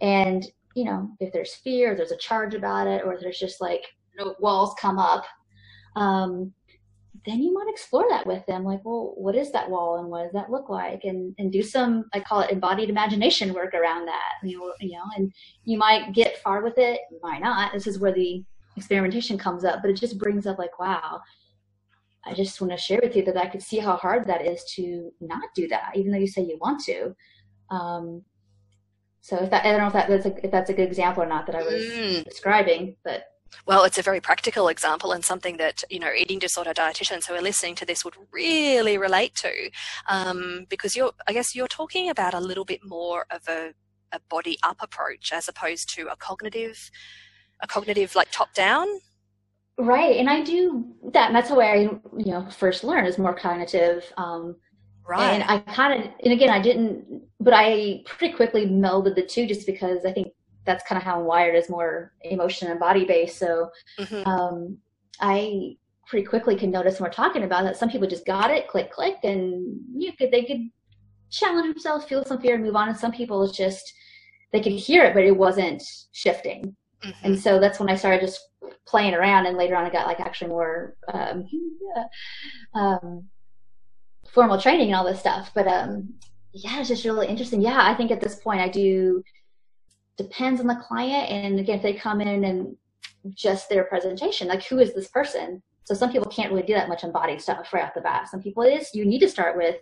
[0.00, 3.84] And, you know, if there's fear, there's a charge about it, or there's just like
[4.38, 5.24] walls come up,
[5.96, 6.52] um,
[7.26, 10.22] then you might explore that with them like well what is that wall and what
[10.22, 11.04] does that look like?
[11.04, 14.92] And and do some i call it embodied imagination work around that you know you
[14.92, 15.32] know and
[15.64, 17.72] you might get far with it might not.
[17.72, 18.44] This is where the
[18.76, 21.20] experimentation comes up but it just brings up like wow
[22.24, 24.64] i just want to share with you that i could see how hard that is
[24.64, 27.14] to not do that even though you say you want to.
[27.70, 28.22] Um,
[29.20, 31.22] so if that i don't know if that, that's a, if that's a good example
[31.22, 32.24] or not that i was mm.
[32.24, 33.24] describing but
[33.66, 37.34] well, it's a very practical example and something that, you know, eating disorder dietitians who
[37.34, 39.70] are listening to this would really relate to
[40.08, 43.72] um, because you're, I guess you're talking about a little bit more of a,
[44.12, 46.90] a body up approach as opposed to a cognitive,
[47.62, 48.86] a cognitive like top down.
[49.78, 50.16] Right.
[50.16, 51.28] And I do that.
[51.28, 52.00] And that's how I, you
[52.32, 54.04] know, first learn is more cognitive.
[54.16, 54.56] Um,
[55.08, 55.32] right.
[55.32, 59.46] And I kind of, and again, I didn't, but I pretty quickly melded the two
[59.46, 60.28] just because I think
[60.70, 63.38] that's kind of how I'm wired is more emotion and body based.
[63.38, 64.28] So mm-hmm.
[64.28, 64.78] um,
[65.20, 68.68] I pretty quickly can notice when we're talking about that some people just got it,
[68.68, 70.68] click, click, and you could they could
[71.30, 72.88] challenge themselves, feel some fear, and move on.
[72.88, 73.92] And some people it's just
[74.52, 76.76] they could hear it, but it wasn't shifting.
[77.04, 77.26] Mm-hmm.
[77.26, 78.40] And so that's when I started just
[78.86, 81.46] playing around, and later on I got like actually more um,
[82.74, 83.24] um,
[84.32, 85.50] formal training and all this stuff.
[85.52, 86.14] But um,
[86.52, 87.60] yeah, it's just really interesting.
[87.60, 89.22] Yeah, I think at this point I do
[90.22, 91.30] depends on the client.
[91.30, 92.76] And again, if they come in and
[93.34, 95.62] just their presentation, like who is this person?
[95.84, 98.28] So some people can't really do that much embodied stuff right off the bat.
[98.28, 99.76] Some people it is you need to start with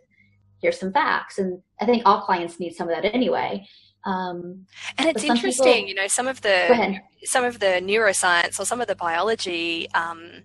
[0.61, 3.67] here's some facts, and I think all clients need some of that anyway.
[4.05, 4.67] Um,
[4.97, 8.81] and it's interesting, people, you know, some of the some of the neuroscience or some
[8.81, 10.45] of the biology um,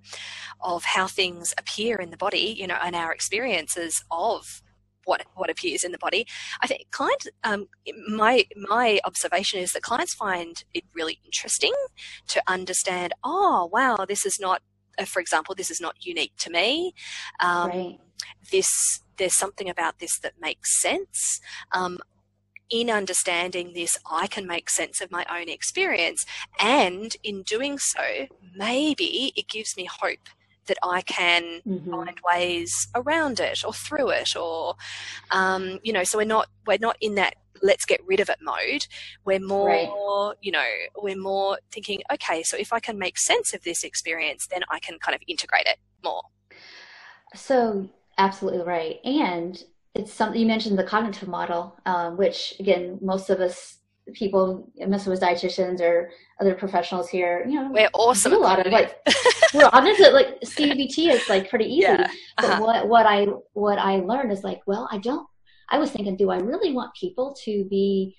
[0.61, 4.61] of how things appear in the body, you know, and our experiences of
[5.05, 6.25] what what appears in the body.
[6.61, 7.67] I think clients, um,
[8.07, 11.73] my my observation is that clients find it really interesting
[12.27, 13.13] to understand.
[13.23, 14.61] Oh, wow, this is not,
[14.97, 16.93] uh, for example, this is not unique to me.
[17.39, 17.99] Um, right.
[18.51, 21.39] This there's something about this that makes sense.
[21.71, 21.99] Um,
[22.69, 26.25] in understanding this, I can make sense of my own experience.
[26.59, 30.29] And in doing so, maybe it gives me hope
[30.67, 31.91] that I can mm-hmm.
[31.91, 34.75] find ways around it or through it or
[35.31, 38.37] um, you know so we're not we're not in that let's get rid of it
[38.41, 38.85] mode.
[39.25, 40.37] We're more, Right.
[40.41, 44.47] you know, we're more thinking, okay, so if I can make sense of this experience,
[44.47, 46.23] then I can kind of integrate it more.
[47.33, 48.99] So absolutely right.
[49.05, 49.63] And
[49.95, 53.77] it's something you mentioned the cognitive model, um, which again, most of us
[54.13, 56.09] people, us dietitians or
[56.41, 58.33] other professionals here, you know, We're awesome.
[58.33, 58.97] a lot of like
[59.53, 60.13] we're on it.
[60.13, 61.81] Like CBT is like pretty easy.
[61.83, 62.07] Yeah.
[62.37, 62.61] But Uh-huh.
[62.63, 65.25] what what I what I learned is like, well, I don't.
[65.69, 68.15] I was thinking, do I really want people to be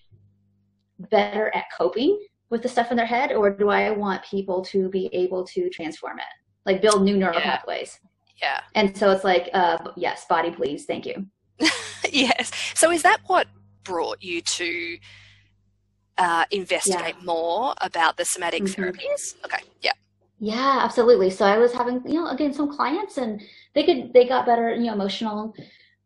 [1.11, 2.19] better at coping
[2.51, 5.69] with the stuff in their head, or do I want people to be able to
[5.71, 6.25] transform it,
[6.67, 7.57] like build new neural Yeah.
[7.57, 7.99] pathways?
[8.41, 8.61] yeah.
[8.75, 11.27] And so it's like, uh, yes, body, please, thank you.
[12.11, 12.51] yes.
[12.75, 13.47] So is that what
[13.85, 14.99] brought you to
[16.19, 18.75] uh, investigate more about the somatic Mhm.
[18.75, 19.35] therapies?
[19.45, 19.63] Okay.
[19.83, 19.93] Yeah.
[20.41, 21.31] Yeah, absolutely.
[21.31, 23.41] So I was having, you know, again, some clients and
[23.75, 25.55] they could, they got better, you know, emotional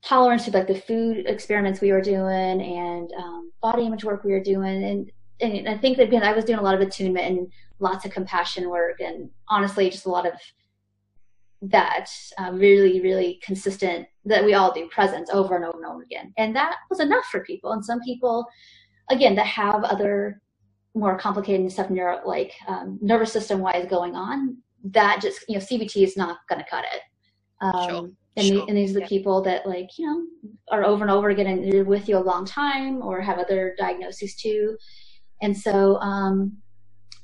[0.02, 4.32] tolerance to like the food experiments we were doing and um, body image work we
[4.32, 4.84] were doing.
[4.84, 8.04] And, and I think that again, I was doing a lot of attunement and lots
[8.04, 10.34] of compassion work and honestly, just a lot of
[11.62, 16.02] that um, really, really consistent that we all do presence over and over and over
[16.02, 16.32] again.
[16.36, 17.72] And that was enough for people.
[17.72, 18.46] And some people,
[19.10, 20.40] again, that have other
[20.94, 25.60] more complicated stuff neuro like um, nervous system wise going on that just you know
[25.60, 27.02] cbt is not going to cut it.
[27.60, 29.08] Um, Sure, and, sure, the, and these are the yeah.
[29.08, 30.24] people that like you know
[30.70, 34.76] are over and over again with you a long time or have other diagnoses too.
[35.42, 36.56] And so um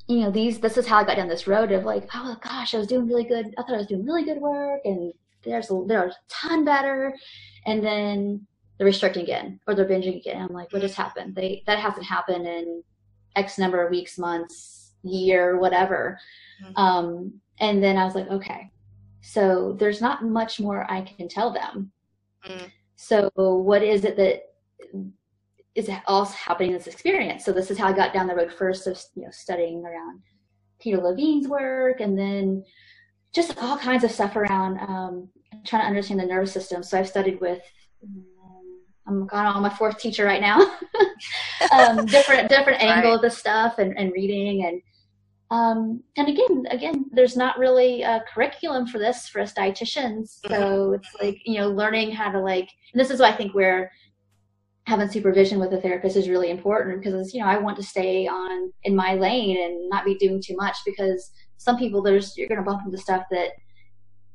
[0.07, 2.75] you know these this is how i got down this road of like oh gosh
[2.75, 5.15] i was doing really good i thought i was doing really good work and
[5.45, 7.15] there's a, there's a ton better.
[7.67, 8.47] And then
[8.77, 10.43] they're restricting again or they're binging again.
[10.43, 11.35] I'm like what just happened?
[11.35, 12.83] They that hasn't happened in
[13.37, 16.19] x number of weeks months year whatever.
[16.63, 16.73] Mhm.
[16.79, 18.71] um and then i was like okay.
[19.21, 21.93] So there's not much more i can tell them.
[22.49, 22.71] Mm.
[22.97, 24.43] so what is it that
[25.75, 27.45] is also happening in this experience?
[27.45, 30.21] So this is how i got down the road first of you know studying around
[30.81, 32.65] peter levine's work and then
[33.35, 35.29] just all kinds of stuff around um,
[35.65, 36.83] trying to understand the nervous system.
[36.83, 37.63] So i've studied with
[39.07, 40.59] i'm gone on my fourth teacher right now.
[41.73, 43.17] Um, different different angle Right.
[43.17, 44.83] of the stuff and, and reading and
[45.51, 50.41] um, and again again there's not really a curriculum for this for us dietitians.
[50.49, 53.55] So it's like you know learning how to like and this is why i think
[53.55, 53.91] where
[54.87, 58.27] having supervision with a therapist is really important because you know i want to stay
[58.27, 62.49] on in my lane and not be doing too much because some people there's you're
[62.49, 63.51] going to bump into stuff that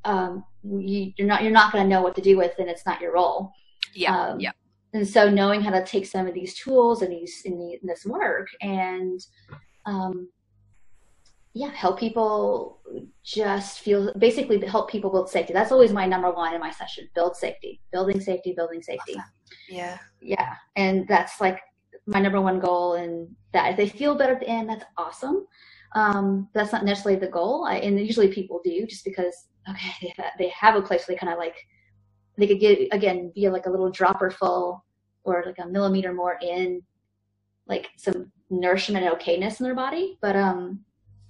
[0.06, 2.86] um, you, you're not you're not going to know what to do with and it's
[2.86, 3.52] not your role
[3.94, 4.16] Yeah.
[4.16, 4.52] um, yeah.
[4.94, 7.88] and so knowing how to take some of these tools and these in, the, in
[7.88, 9.20] this work and
[9.86, 10.30] um,
[11.54, 12.80] yeah help people
[13.24, 17.08] just feel basically help people build safety that's always my number one in my session
[17.16, 19.16] build safety building safety building safety
[19.68, 19.98] Yeah.
[20.22, 21.60] yeah and that's like
[22.06, 25.46] my number one goal and that if they feel better at the end that's awesome
[25.96, 30.14] um, that's not necessarily the goal I, and usually people do just because okay they
[30.18, 31.56] have, they have a place where they kind of like
[32.40, 34.84] they could get again be like a little dropper full
[35.24, 36.82] or like a millimeter more in
[37.68, 40.80] like some nourishment and okayness in their body but um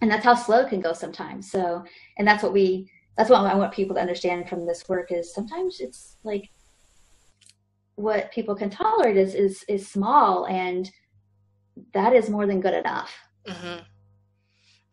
[0.02, 1.84] and that's how slow can go sometimes so
[2.18, 5.34] and that's what we that's what i want people to understand from this work is
[5.34, 6.50] sometimes it's like
[7.96, 10.92] what people can tolerate is is is small and
[11.94, 13.14] that is more than good enough
[13.46, 13.80] mm-hmm.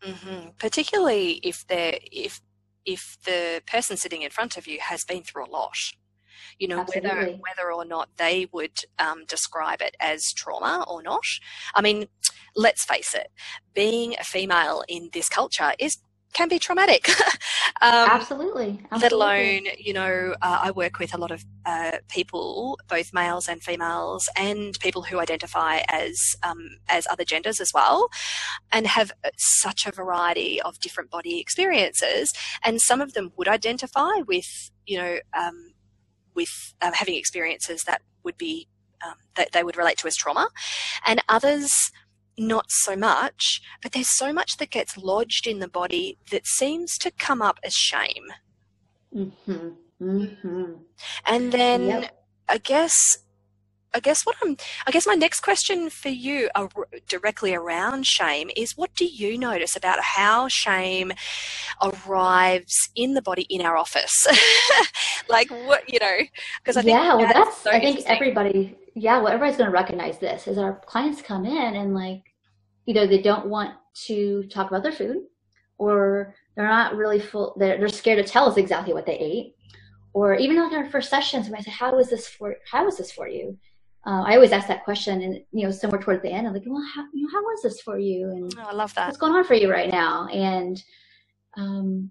[0.03, 0.49] Mm-hmm.
[0.59, 2.41] Particularly if they're if
[2.85, 5.77] if the person sitting in front of you has been through a lot,
[6.59, 7.41] you know whether Absolutely.
[7.47, 11.25] whether or not they would um, describe it as trauma or not.
[11.75, 12.07] I mean,
[12.55, 13.31] let's face it,
[13.73, 15.97] being a female in this culture is
[16.33, 17.09] can be traumatic.
[17.81, 22.77] um, absolutely, let alone you know uh, i work with a lot of uh, people
[22.87, 28.09] both males and females and people who identify as um, as other genders as well
[28.71, 32.33] and have uh, such a variety of different body experiences
[32.63, 35.71] and some of them would identify with you know um,
[36.37, 38.69] with um, having experiences that would be
[39.05, 40.49] um, that they would relate to as trauma
[41.05, 41.91] and others
[42.37, 46.97] not so much, but there's so much that gets lodged in the body that seems
[46.99, 48.25] to come up as shame.
[49.13, 49.69] hmm
[49.99, 50.73] hmm
[51.25, 52.25] And then Yep.
[52.47, 53.17] I guess
[53.97, 58.05] I guess what I'm I guess my next question for you uh, ar- directly around
[58.05, 61.13] shame is what do you notice about how shame
[61.81, 64.27] arrives in the body in our office?
[65.29, 66.17] like what you know
[66.59, 68.77] because I think yeah, well, that's so I think everybody.
[68.93, 70.47] Yeah, well, everybody's going to recognize this.
[70.47, 72.21] Is our clients come in and like,
[72.85, 73.73] you know, they don't want
[74.05, 75.23] to talk about their food,
[75.79, 77.55] or they're not really full.
[77.57, 79.55] They're they're scared to tell us exactly what they ate,
[80.13, 82.57] or even like our first sessions, when I say, "How was this for?
[82.71, 83.57] How was this for you?"
[84.05, 86.63] Uh, I always ask that question, and you know, somewhere towards the end, I'm like,
[86.65, 88.29] well, how, you know, how was this for you?
[88.29, 89.07] And oh, I love that.
[89.07, 90.27] What's going on for you right now?
[90.27, 90.81] And
[91.57, 92.09] um,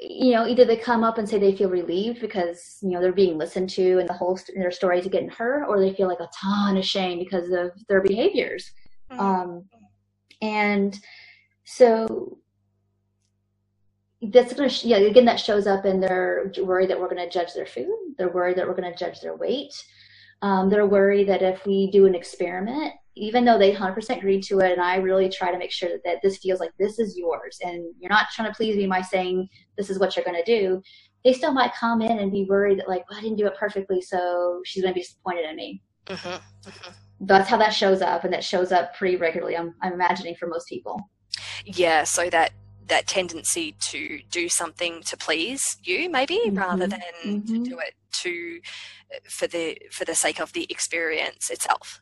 [0.00, 3.12] you know, either they come up and say they feel relieved because you know they're
[3.12, 6.08] being listened to and the whole st- their stories are getting heard, or they feel
[6.08, 8.72] like a ton of shame because of their behaviors.
[9.10, 9.20] Mm-hmm.
[9.20, 9.64] Um,
[10.40, 10.98] and
[11.64, 12.38] so
[14.32, 17.28] that's going to yeah again that shows up in their worry that we're going to
[17.28, 19.72] judge their food they're worried that we're going to judge their weight
[20.44, 24.58] um, they're worried that if we do an experiment even though they 100% agreed to
[24.60, 27.16] it and i really try to make sure that, that this feels like this is
[27.16, 30.36] yours and you're not trying to please me by saying this is what you're going
[30.36, 30.82] to do
[31.24, 33.56] they still might come in and be worried that like well, i didn't do it
[33.58, 36.92] perfectly so she's going to be disappointed in me mm-hmm, mm-hmm.
[37.20, 40.46] that's how that shows up and that shows up pretty regularly i'm, I'm imagining for
[40.46, 41.00] most people
[41.64, 42.52] yeah so that
[42.88, 46.58] that tendency to do something to please you maybe mm-hmm.
[46.58, 47.64] rather than mm-hmm.
[47.64, 48.60] to do it to
[49.28, 52.00] for the for the sake of the experience itself.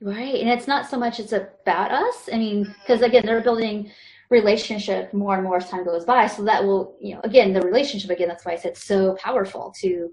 [0.00, 2.28] Right and it's not so much it's about us.
[2.32, 3.90] I mean because again they're building
[4.30, 7.62] relationship more and more as time goes by so that will you know again the
[7.62, 10.10] relationship again that's why i said so powerful to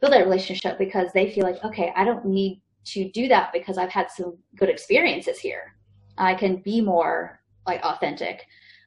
[0.00, 3.76] build that relationship because they feel like okay i don't need to do that because
[3.76, 5.76] i've had some good experiences here.
[6.18, 8.46] I can be more like authentic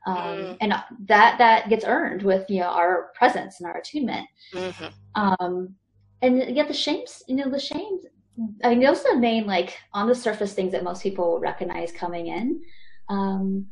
[0.10, 0.58] um, mm.
[0.62, 0.74] and
[1.06, 4.88] that that gets earned with you know our presence and our attunement mm-hmm.
[5.16, 5.76] um,
[6.22, 8.04] and yet the shames you know the shames
[8.64, 11.92] i mean those are the main like on the surface things that most people recognize
[11.92, 12.62] coming in
[13.10, 13.66] um,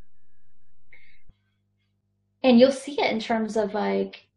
[2.43, 4.27] and you'll see it in terms of like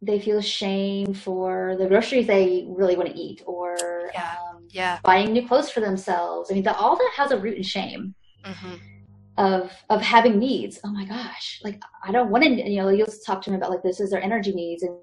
[0.00, 4.36] they feel shame for the groceries they really want to eat or yeah.
[4.50, 4.98] Um, yeah.
[5.04, 8.14] buying new clothes for themselves i mean the, all that has a root in shame
[8.44, 8.91] mm-hmm
[9.42, 10.78] of of having needs.
[10.84, 12.50] Oh my gosh, like I don't want to.
[12.50, 14.96] You know, you'll talk to them about like this is their energy needs and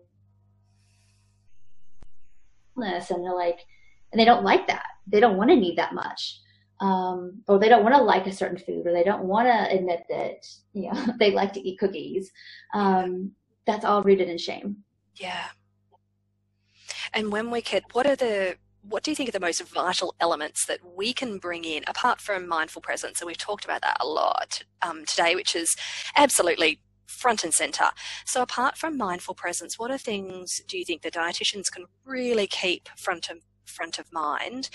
[2.77, 3.59] this, and they're like,
[4.11, 4.85] and they don't like that.
[5.07, 6.39] They don't want to need that much,
[6.79, 9.75] um, or they don't want to like a certain food, or they don't want to
[9.75, 12.31] admit that you know they like to eat cookies.
[12.73, 13.33] Um,
[13.67, 14.77] that's all rooted in shame.
[15.15, 15.47] Yeah.
[17.13, 20.15] And when we could, what are the what do you think are the most vital
[20.19, 23.19] elements that we can bring in apart from mindful presence?
[23.19, 25.75] And we've talked about that a lot um, today, which is
[26.15, 27.89] absolutely front and center.
[28.25, 32.47] So, apart from mindful presence, what are things do you think the dietitians can really
[32.47, 34.69] keep front of front of mind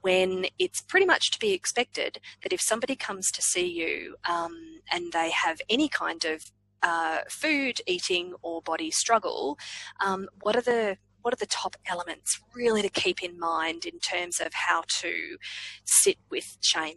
[0.00, 4.80] when it's pretty much to be expected that if somebody comes to see you um,
[4.90, 6.50] and they have any kind of
[6.82, 9.58] uh, food, eating, or body struggle,
[10.00, 13.98] um, what are the what are the top elements really to keep in mind in
[13.98, 15.36] terms of how to
[15.84, 16.96] sit with shame?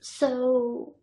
[0.00, 0.94] So,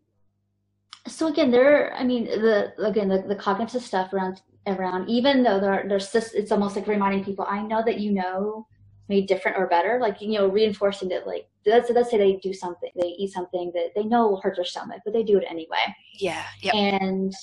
[1.07, 1.93] so again, there.
[1.93, 6.35] I mean, the again the, the cognitive stuff around around even though there there's just
[6.35, 7.45] it's almost like reminding people.
[7.47, 8.67] I know that you know
[9.09, 12.53] me different or better, like you know, reinforcing that like let's let's say they do
[12.53, 15.45] something, they eat something that they know will hurt their stomach, but they do it
[15.49, 15.95] anyway.
[16.13, 16.43] Yeah.
[16.61, 16.75] Yep.
[16.75, 17.33] And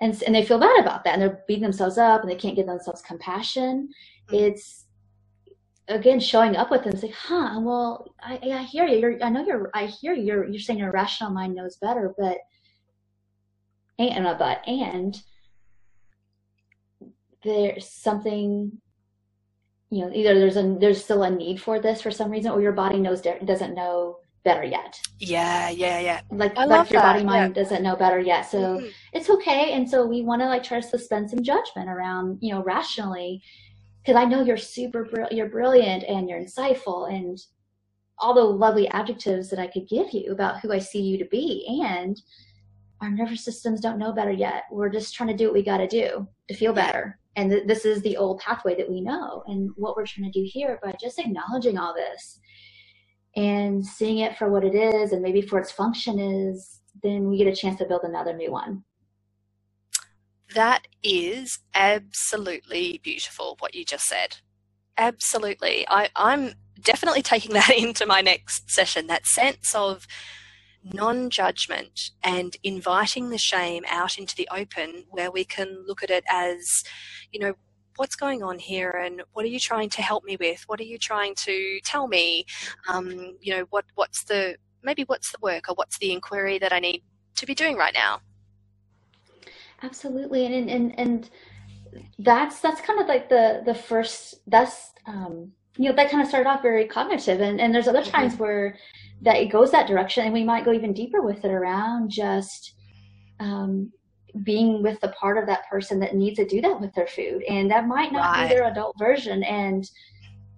[0.00, 2.56] and and they feel bad about that and they're beating themselves up and they can't
[2.56, 3.88] give themselves compassion.
[4.30, 4.44] Mm-hmm.
[4.44, 4.84] it's
[5.88, 8.98] again showing up with them it's like huh well i, I hear you.
[8.98, 10.24] You're, i know you're i hear you.
[10.24, 12.38] You're, you're saying your rational mind knows better but
[13.98, 15.20] and but and
[17.42, 18.80] there's something
[19.90, 22.60] you know either there's a there's still a need for this for some reason or
[22.60, 25.00] your body knows doesn't know better yet.
[25.18, 26.20] Yeah, yeah, yeah.
[26.30, 27.14] Like I like your that.
[27.14, 27.62] body mind yeah.
[27.62, 28.42] doesn't know better yet.
[28.42, 28.86] So mm-hmm.
[29.12, 29.72] it's okay.
[29.72, 33.42] And so we want to like try to suspend some judgment around, you know, rationally
[34.00, 37.38] because I know you're super br- you're brilliant and you're insightful and
[38.18, 41.24] all the lovely adjectives that I could give you about who I see you to
[41.26, 42.20] be and
[43.00, 44.64] our nervous systems don't know better yet.
[44.72, 47.18] We're just trying to do what we got to do to feel better.
[47.36, 49.44] And th- this is the old pathway that we know.
[49.46, 52.40] And what we're trying to do here by just acknowledging all this
[53.38, 57.38] and seeing it for what it is and maybe for its function is, then we
[57.38, 58.82] get a chance to build another new one.
[60.56, 64.38] That is absolutely beautiful, what you just said.
[64.96, 65.86] Absolutely.
[65.88, 70.08] I, I'm definitely taking that into my next session that sense of
[70.82, 76.10] non judgment and inviting the shame out into the open where we can look at
[76.10, 76.82] it as,
[77.30, 77.54] you know,
[77.98, 80.62] what's going on here and what are you trying to help me with?
[80.68, 82.46] What are you trying to tell me?
[82.88, 86.72] Um, you know, what, what's the, maybe what's the work or what's the inquiry that
[86.72, 87.02] I need
[87.36, 88.20] to be doing right now?
[89.82, 90.46] Absolutely.
[90.46, 91.30] And, and, and
[92.20, 96.28] that's, that's kind of like the, the first, that's, um, you know, that kind of
[96.28, 98.10] started off very cognitive and, and there's other mm-hmm.
[98.10, 98.76] times where
[99.22, 102.74] that it goes that direction and we might go even deeper with it around just,
[103.40, 103.92] um,
[104.42, 107.42] being with the part of that person that needs to do that with their food.
[107.48, 108.48] And that might not Right.
[108.48, 109.42] be their adult version.
[109.42, 109.88] And,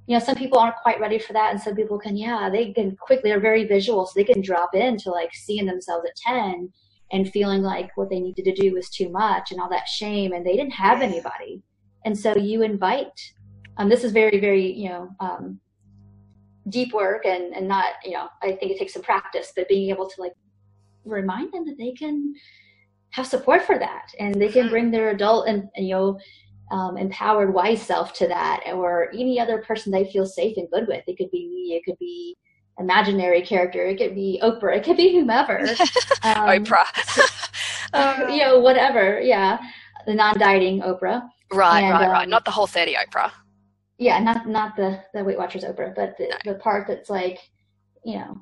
[0.07, 1.53] you know, some people aren't quite ready for that.
[1.53, 4.07] And some people can, yeah, they can quickly, they're very visual.
[4.07, 6.73] So they can drop into like seeing themselves at 10
[7.13, 10.33] and feeling like what they needed to do was too much and all that shame.
[10.33, 11.63] And they didn't have anybody.
[12.05, 13.33] And so you invite,
[13.77, 15.61] um, this is very, very, you know, um,
[16.69, 19.91] deep work and, and not, you know, I think it takes some practice, but being
[19.91, 20.33] able to like
[21.05, 22.35] remind them that they can
[23.11, 26.19] have support for that and they can bring their adult and, and you know
[26.71, 30.87] um, empowered wise self to that or any other person they feel safe and good
[30.87, 32.37] with it could be me it could be
[32.79, 35.59] imaginary character it could be oprah it could be whomever
[36.23, 36.87] um, Oprah.
[37.93, 39.59] uh, you know whatever yeah
[40.07, 42.25] the non-dieting oprah right, and, right, right.
[42.25, 43.33] um, Not the whole 30 Oprah.
[43.99, 46.53] yeah not not the the weight watchers oprah but the, No.
[46.53, 47.39] the part that's like
[48.05, 48.41] you know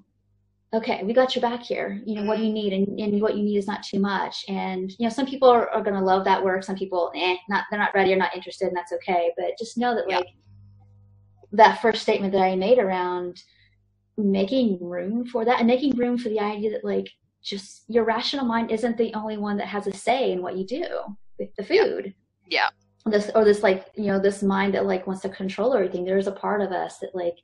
[0.75, 2.01] okay we got your back here.
[2.05, 2.73] You know what do you need?
[2.73, 4.45] And, and what you need is not too much.
[4.49, 6.63] And you know some people are, are going to love that work.
[6.65, 9.33] Some people eh not they're not ready or not interested and that's okay.
[9.37, 10.19] But just know that Yeah.
[10.19, 10.27] like
[11.53, 13.43] that first statement that i made around
[14.19, 17.09] making room for that and making room for the idea that like
[17.43, 20.67] just your rational mind isn't the only one that has a say in what you
[20.67, 20.85] do
[21.39, 22.13] with the food.
[22.47, 22.69] Yeah.
[23.07, 26.05] this or this like you know this mind that like wants to control everything.
[26.05, 27.37] There's a part of us that like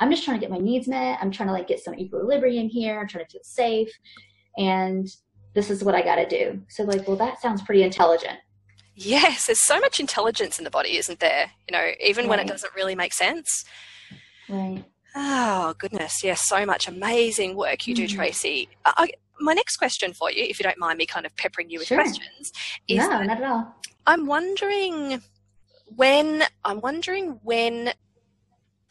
[0.00, 2.68] i'm just trying to get my needs met i'm trying to like get some equilibrium
[2.68, 3.90] here i'm trying to feel safe
[4.58, 5.08] and
[5.54, 8.38] this is what i got to do so like well that sounds pretty intelligent
[8.96, 11.50] Yes, there's so much intelligence in the body, isn't there?
[11.68, 13.64] You know, even when it doesn't really make sense.
[14.48, 14.84] right
[15.16, 16.22] Oh, goodness.
[16.22, 18.10] Yes, so much amazing work you do, Mhm.
[18.14, 18.68] Tracy.
[18.84, 21.80] I, my next question for you, if you don't mind me kind of peppering you
[21.80, 21.98] with Sure.
[21.98, 22.52] questions,
[22.86, 23.74] is no not at all
[24.06, 25.20] I'm wondering
[25.86, 27.92] when I'm wondering when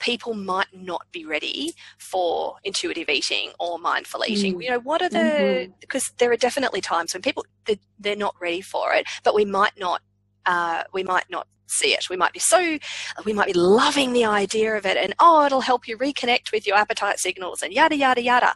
[0.04, 4.56] people might not be ready for intuitive eating or mindful eating.
[4.56, 4.64] Mm.
[4.64, 8.36] You know, what are the because there are definitely times when people they're, they're not
[8.40, 10.02] ready for it, but we might not
[10.46, 12.10] uh, we might not see it.
[12.10, 12.78] We might be so
[13.26, 16.68] we might be loving the idea of it and oh it'll help you reconnect with
[16.68, 18.54] your appetite signals and yada yada yada.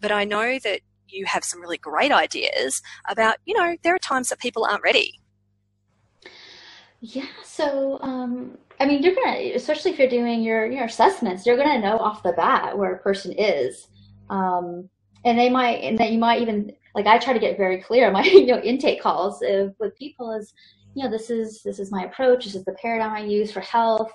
[0.00, 3.98] But I know that you have some really great ideas about, you know, there are
[3.98, 5.20] times that people aren't ready.
[7.00, 11.56] Yeah, so um, I mean, you're gonna, especially if you're doing your your assessments, you're
[11.56, 13.88] gonna know off the bat where a person is,
[14.30, 14.88] um,
[15.24, 17.06] and they might, and that you might even like.
[17.06, 20.52] I try to get very clear my you know intake calls of, with people is,
[20.94, 22.44] you know, this is this is my approach.
[22.44, 24.12] This is the paradigm I use for health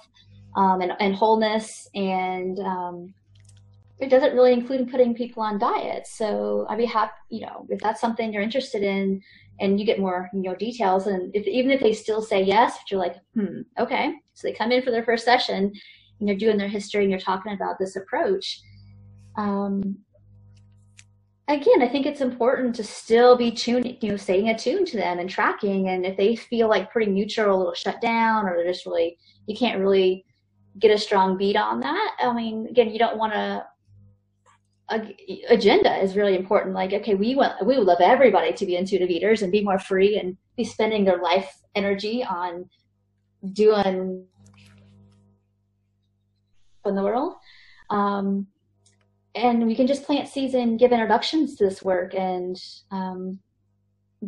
[0.55, 3.13] um, and and wholeness, and um,
[3.99, 6.17] it doesn't really include putting people on diets.
[6.17, 9.21] So I'd be happy, you know, if that's something you're interested in
[9.59, 12.77] and you get more you know details and if, even if they still say yes
[12.77, 14.13] but you're like hmm okay.
[14.33, 15.73] So they come in for their first session
[16.19, 18.61] and you're doing their history and you're talking about this approach.
[19.37, 19.97] Um,
[21.49, 25.19] again i think it's important to still be tuned you know staying attuned to them
[25.19, 25.89] and tracking.
[25.89, 29.17] And if they feel like pretty neutral a little shut down or they're just really
[29.47, 30.25] you can't really
[30.77, 33.65] get a strong beat on that i mean again you don't want to
[35.49, 36.75] agenda is really important.
[36.75, 39.79] Like, okay, we want we would love everybody to be intuitive eaters and be more
[39.79, 42.69] free and be spending their life energy on
[43.53, 44.25] doing
[46.85, 47.35] in the world.
[47.89, 48.47] Um,
[49.35, 52.59] and we can just plant seeds and give introductions to this work and
[52.91, 53.39] um,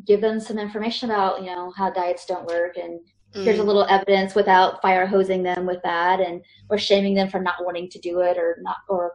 [0.05, 2.99] give them some information about you know how diets don't work and
[3.34, 3.66] here's a Mm.
[3.66, 7.89] little evidence without fire hosing them with that and or shaming them for not wanting
[7.89, 9.14] to do it or not or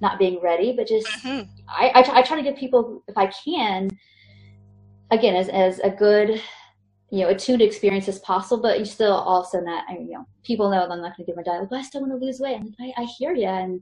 [0.00, 1.48] not being ready but just Mhm.
[1.68, 3.90] I, I, try, I try to give people if i can
[5.10, 6.40] again as, as a good
[7.10, 10.26] you know attuned experience as possible but you still also not I mean, you know
[10.44, 12.40] people know i'm not going to give my diet but i still want to lose
[12.40, 13.80] weight like, I, I hear you and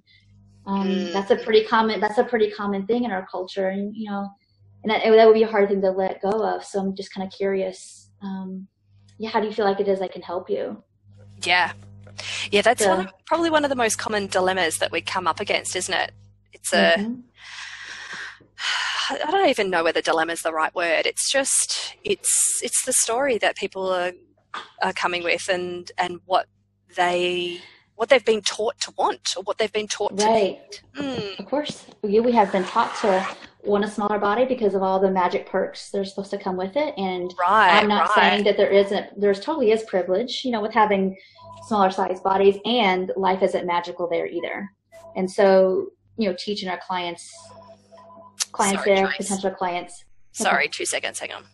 [0.67, 1.13] um, Mm.
[1.13, 4.29] that's a pretty common that's a pretty common thing in our culture and you know
[4.83, 7.13] and that, that would be a hard thing to let go of so i'm just
[7.13, 8.67] kind of curious um,
[9.19, 10.83] yeah how do you feel like it is i can help you
[11.43, 11.73] Yeah.
[12.51, 12.89] Yeah, that's Yeah.
[12.89, 15.95] One of, probably one of the most common dilemmas that we come up against, isn't
[15.95, 16.13] it?
[16.53, 17.23] It's a, Mhm.
[19.11, 21.07] I don't even know whether dilemma is the right word.
[21.07, 24.13] It's just, it's, it's the story that people are,
[24.83, 26.47] are coming with and, and what
[26.97, 27.61] they,
[27.97, 31.47] what they've been taught to want or what they've been taught to right Mm, Of
[31.47, 33.27] course, we, we have been taught to
[33.63, 36.57] want a smaller body because of all the magic perks that are supposed to come
[36.57, 36.95] with it.
[36.99, 38.31] And right, I'm not right.
[38.33, 41.17] saying that there isn't, there's totally is privilege, you know, with having
[41.67, 44.71] smaller size bodies and life isn't magical there either.
[45.17, 47.33] And so, you know, teaching our clients,
[48.53, 49.17] clients Sorry, there, Trace.
[49.29, 50.05] potential clients.
[50.33, 51.45] Sorry, two seconds, hang on.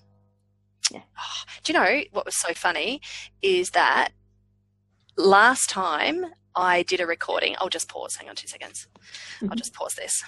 [0.91, 1.03] Yeah.
[1.19, 3.01] Oh, do you know what was so funny
[3.43, 4.09] is that
[5.21, 8.89] last time I did a recording, I'll just pause, hang on two seconds.
[9.43, 9.57] I'll Mhm.
[9.57, 10.23] just pause this.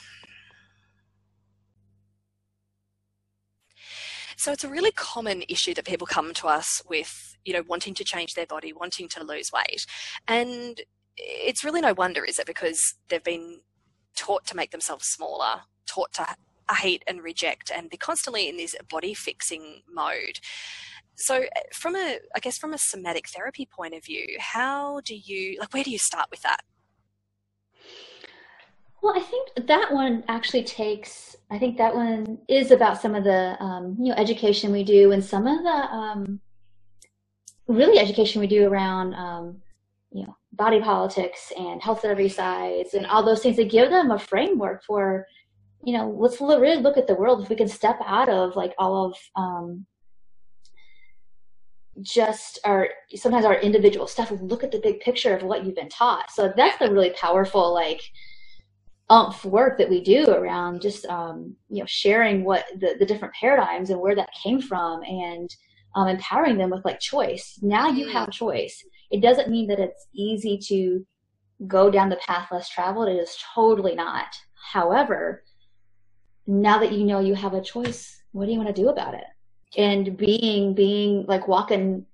[4.37, 7.95] So it's a really common issue that people come to us with, you know, wanting
[7.95, 9.87] to change their body, wanting to lose weight.
[10.27, 10.81] And
[11.17, 12.47] it's really no wonder, is it?
[12.47, 13.61] Because they've been
[14.17, 16.37] taught to make themselves smaller, taught to
[16.75, 20.41] hate and reject, and they're constantly in this body fixing mode.
[21.15, 25.59] So, from a, I guess, from a somatic therapy point of view, how do you,
[25.61, 26.63] like, where do you start with that?
[29.03, 31.35] Well, I think that one actually takes.
[31.51, 35.11] I think that one is about some of the um, you know education we do
[35.11, 36.41] and some of the um,
[37.67, 39.61] really education we do around um,
[40.13, 43.91] you know body politics and health at every size and all those things that give
[43.91, 45.27] them a framework for
[45.85, 48.73] you know let's really look at the world if we can step out of like
[48.79, 49.85] all of um,
[52.01, 55.75] just our sometimes our individual stuff and look at the big picture of what you've
[55.75, 56.31] been taught.
[56.31, 58.01] So that's the really powerful like
[59.11, 63.35] umph work that we do around just um, you know sharing what the, the different
[63.35, 65.55] paradigms and where that came from and
[65.95, 67.59] um, empowering them with like choice.
[67.63, 68.33] Now you have mm.
[68.33, 68.83] choice.
[69.11, 71.07] It doesn't mean that it's easy to
[71.67, 73.09] go down the path less traveled.
[73.09, 74.35] It is totally not.
[74.73, 75.43] However
[76.47, 79.15] now that you know you have a choice what do you want to do about
[79.15, 79.25] it
[79.77, 82.07] and being being like walking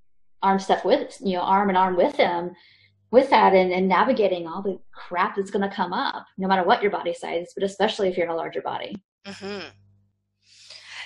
[0.42, 2.54] arm step with you know arm in arm with them
[3.10, 6.62] with that and, and navigating all the crap that's going to come up, no matter
[6.62, 8.96] what your body size, but especially if you're in a larger body.
[9.26, 9.68] Mm-hmm.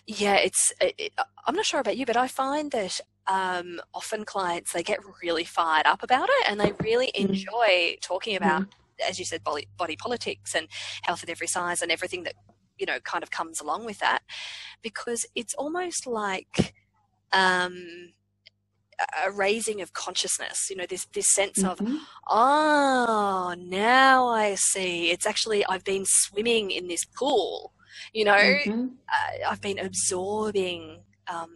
[0.07, 0.73] Yeah, it's.
[0.81, 1.13] It,
[1.47, 5.45] I'm not sure about you, but I find that um, often clients they get really
[5.45, 7.29] fired up about it, and they really mm-hmm.
[7.31, 8.01] enjoy mm-hmm.
[8.01, 9.09] talking about, mm-hmm.
[9.09, 10.67] as you said, body, body politics and
[11.03, 12.35] health at every size and everything that
[12.83, 14.23] you know kind of comes along with that,
[14.83, 16.75] because it's almost like.
[17.33, 18.13] Um,
[19.25, 21.83] a raising of consciousness you know this this sense mm-hmm.
[21.87, 27.73] of oh now i see it's actually i've been swimming in this pool
[28.13, 28.87] you know mm-hmm.
[29.09, 31.51] uh, i've been absorbing um,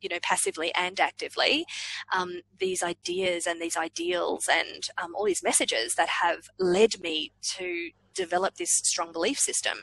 [0.00, 1.66] you know passively and actively
[2.12, 7.32] um, these ideas and these ideals and um, all these messages that have led me
[7.42, 7.90] to
[8.22, 9.78] develop this strong belief system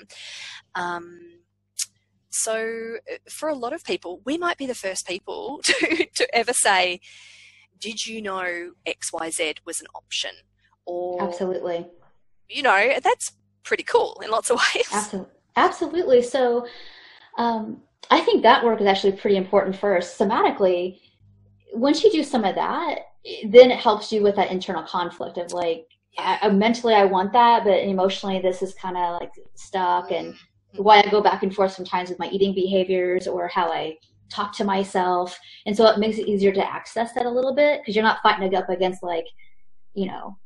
[0.76, 1.36] um,
[2.36, 6.36] so, uh, for a lot of people, we might be the first people to, to
[6.36, 7.00] ever say,
[7.80, 10.32] Did you know XYZ was an option?
[10.86, 11.88] Or, Absolutely.
[12.50, 13.32] You know, that's
[13.64, 14.88] pretty cool in lots of ways.
[14.92, 15.32] Absolutely.
[15.56, 16.22] Absolutely.
[16.22, 16.68] So,
[17.38, 17.82] um,
[18.12, 20.20] I think that work is actually pretty important first.
[20.20, 21.00] Somatically,
[21.74, 23.00] once you do some of that,
[23.48, 25.88] then it helps you with that internal conflict of like,
[26.18, 30.34] I, mentally I want that, but emotionally this is kind of like stuck and
[30.76, 33.98] why I go back and forth sometimes with my eating behaviors or how I
[34.30, 35.38] talk to myself.
[35.66, 38.22] And so it makes it easier to access that a little bit because you're not
[38.24, 39.26] fighting up against like,
[39.94, 40.38] you know,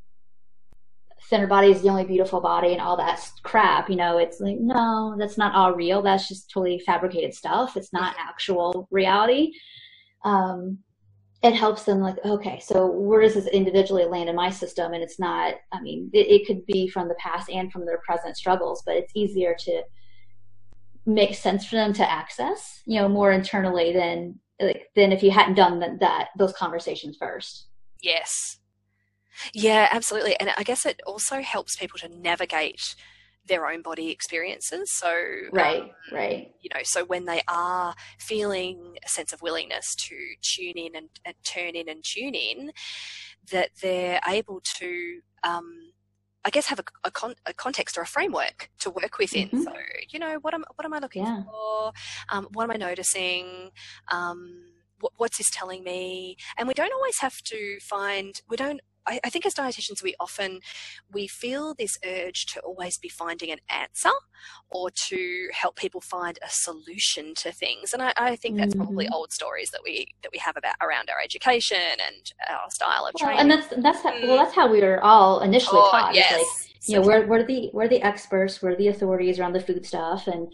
[1.30, 3.90] thinner body is the only beautiful body and all that crap.
[3.90, 6.02] You know, it's like, no, that's not all real.
[6.02, 7.78] That's just totally fabricated stuff.
[7.78, 9.54] It's not actual reality.
[10.24, 10.80] Um,
[11.42, 14.94] it helps them like, okay, so where does this individually land in my system?
[14.94, 18.00] And it's not, I mean, it, it could be from the past and from their
[18.00, 19.82] present struggles, but it's easier to
[21.06, 25.32] make sense for them to access, you know, more internally than like than if you
[25.32, 27.68] hadn't done that, that those conversations first.
[28.02, 28.60] Yes.
[29.54, 30.38] Yeah, absolutely.
[30.40, 32.96] And I guess it also helps people to navigate
[33.50, 34.92] their own body experiences.
[34.94, 35.14] So,
[35.52, 36.52] right, um, right.
[36.62, 41.10] You know, so when they are feeling a sense of willingness to tune in and,
[41.26, 42.72] and turn in and tune in,
[43.52, 45.92] that they're able to um,
[46.46, 49.50] I guess have a, a, con- a, context or a framework to work within.
[49.50, 49.64] Mm-hmm.
[49.64, 49.74] So
[50.10, 51.44] you know what am what am I looking yeah.
[51.44, 51.92] for?
[52.30, 53.72] Um, what am I noticing?
[54.10, 54.70] Um,
[55.18, 56.38] what's this telling me?
[56.58, 58.42] And we don't always have to find.
[58.50, 60.60] We don't I, I think as dietitians, we often
[61.12, 64.12] we feel this urge to always be finding an answer
[64.70, 67.94] or to help people find a solution to things.
[67.94, 68.84] And I, I think that's mm-hmm.
[68.84, 73.06] probably old stories that we that we have about around our education and our style
[73.06, 73.40] of well, training.
[73.40, 76.16] And that's that's how, well, that's how we were all initially oh, taught.
[76.16, 76.40] Yes.
[76.40, 79.86] Like, you know, we're, we're the we're the experts, we're the authorities around the food
[79.86, 80.52] stuff, and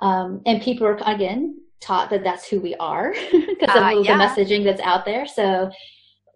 [0.00, 4.16] um, and people are again taught that that's who we are because uh, of yeah.
[4.16, 5.26] the messaging that's out there.
[5.26, 5.70] So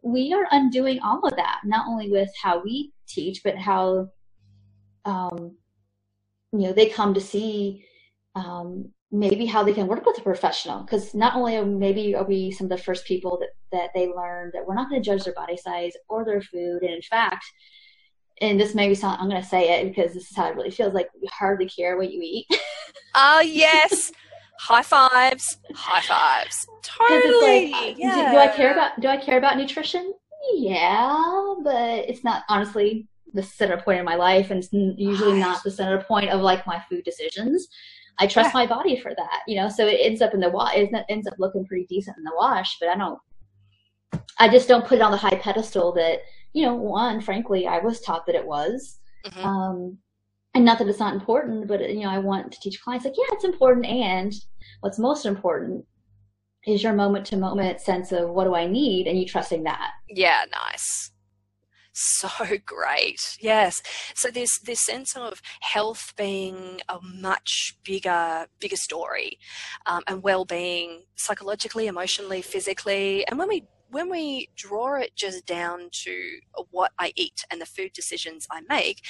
[0.07, 4.09] we are undoing all of that, not only with how we teach, but how
[5.05, 5.57] um,
[6.53, 7.85] you know they come to see
[8.37, 10.85] um, maybe how they can work with a professional.
[10.85, 14.07] Because not only are maybe are we some of the first people that that they
[14.07, 17.03] learn that we're not going to judge their body size or their food, and in
[17.03, 17.45] fact.
[18.43, 20.57] And this may be sound, I'm going to say it because this is how it
[20.57, 22.47] really feels like we hardly care what you eat.
[23.15, 24.13] oh, yes.
[24.61, 26.67] high fives, high fives.
[26.83, 27.73] Totally.
[27.73, 28.15] Like, yeah.
[28.15, 30.13] do, do, I care about do I care about nutrition?
[30.55, 35.41] Yeah, but it's not honestly the center point in my life, and it's usually right.
[35.41, 37.69] not the center point of like my food decisions.
[38.19, 38.61] I trust yeah.
[38.61, 39.69] my body for that, you know.
[39.69, 40.75] So it ends up in the wash.
[40.75, 43.19] It ends up looking pretty decent in the wash, but I don't.
[44.39, 46.21] I just don't put it on the high pedestal that
[46.53, 46.75] you know.
[46.75, 49.45] One, frankly, I was taught that it was, mm-hmm.
[49.45, 49.99] um,
[50.57, 53.15] and not that it's not important, but you know, I want to teach clients like,
[53.17, 54.35] yeah, it's important, and
[54.81, 55.85] what's most important
[56.67, 59.91] is your moment to moment sense of what do I need, and you trusting that.
[60.09, 61.13] Yeah, nice
[61.97, 62.29] so
[62.67, 63.39] great.
[63.41, 63.83] Yes.
[64.15, 69.39] So this this sense of health being a much bigger bigger story,
[69.87, 75.47] um, and well being psychologically, emotionally, physically, and when we when we draw it just
[75.47, 76.39] down to
[76.71, 79.05] what I eat and the food decisions I make,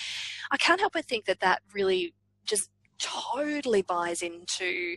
[0.50, 2.14] I can't help but think that that really
[2.44, 4.96] just totally buys into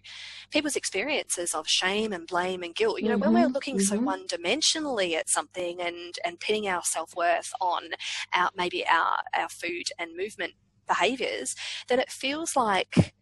[0.52, 3.02] people's experiences of shame and blame and guilt.
[3.02, 3.96] You know, mm-hmm, when we're looking mm-hmm.
[3.96, 7.84] so one dimensionally at something and, and pinning our self worth on
[8.34, 10.54] our maybe our, our food and movement
[10.88, 11.56] behaviors,
[11.88, 13.14] then it feels like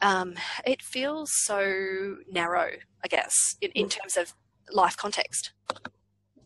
[0.00, 0.34] um,
[0.66, 2.72] it feels so narrow,
[3.04, 4.34] I guess, in, in terms of
[4.70, 5.52] life context.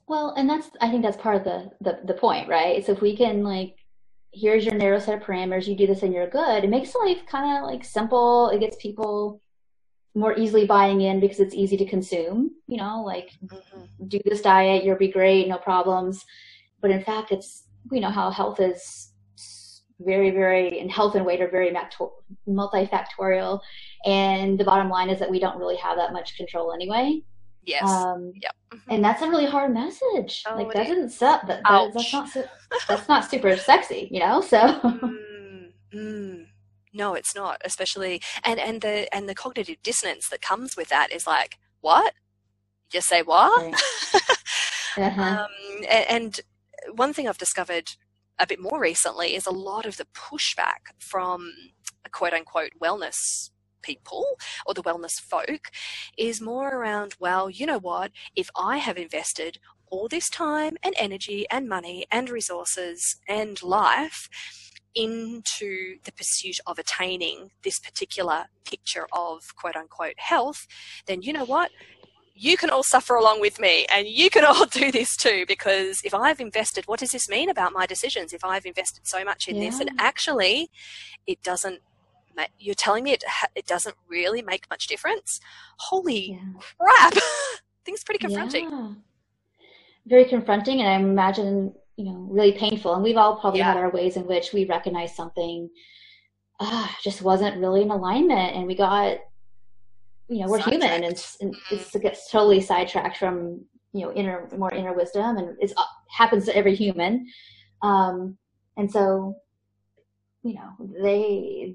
[0.08, 2.84] Well, and that's I think that's part of the, the the point, right?
[2.84, 3.76] So if we can like
[4.32, 6.62] here's your narrow set of parameters, you do this and you're good.
[6.62, 8.50] It makes life kind of like simple.
[8.50, 9.40] It gets people
[10.14, 14.06] more easily buying in because it's easy to consume, you know, like mm-hmm.
[14.08, 16.24] do this diet, you'll be great, no problems.
[16.80, 19.12] But in fact, it's, you know, how health is
[20.00, 21.74] very, very, and health and weight are very
[22.48, 23.60] multifactorial.
[24.06, 27.22] And the bottom line is that we don't really have that much control anyway.
[27.66, 27.90] Yes.
[27.90, 28.54] Um, yep.
[28.72, 28.92] Mm-hmm.
[28.92, 30.44] And that's a really hard message.
[30.48, 31.46] Oh, like that doesn't suck.
[31.48, 32.28] That, that that's not
[32.88, 34.40] that's not super sexy, you know.
[34.40, 34.58] So.
[34.58, 36.46] Mm, mm.
[36.94, 37.60] No, it's not.
[37.64, 42.14] Especially and and the and the cognitive dissonance that comes with that is like what?
[42.84, 43.60] You just say what?
[43.60, 44.22] Right.
[44.96, 45.22] uh-huh.
[45.22, 45.48] um,
[45.90, 46.40] and, and
[46.94, 47.96] one thing I've discovered
[48.38, 51.52] a bit more recently is a lot of the pushback from
[52.12, 53.50] quote unquote wellness
[53.86, 54.26] people
[54.66, 55.70] or the wellness folk
[56.18, 58.10] is more around, well, you know what?
[58.34, 59.58] If I have invested
[59.88, 64.28] all this time and energy and money and resources and life
[64.94, 70.66] into the pursuit of attaining this particular picture of quote unquote health,
[71.06, 71.70] then you know what?
[72.34, 76.00] You can all suffer along with me and you can all do this too because
[76.02, 78.32] if I've invested, what does this mean about my decisions?
[78.32, 79.70] If I've invested so much in yeah.
[79.70, 80.70] this and actually
[81.26, 81.80] it doesn't
[82.58, 83.24] you're telling me it
[83.54, 85.40] it doesn't really make much difference.
[85.78, 86.60] Holy yeah.
[86.78, 87.14] crap!
[87.84, 88.70] Things pretty confronting.
[88.70, 88.92] Yeah.
[90.06, 92.94] Very confronting, and I imagine you know really painful.
[92.94, 93.72] And we've all probably yeah.
[93.72, 95.68] had our ways in which we recognize something
[96.60, 99.18] uh, just wasn't really in alignment, and we got
[100.28, 104.48] you know we're human, and, and it's, it gets totally sidetracked from you know inner
[104.56, 107.26] more inner wisdom, and it uh, happens to every human.
[107.82, 108.36] Um,
[108.76, 109.36] and so
[110.42, 110.70] you know
[111.02, 111.74] they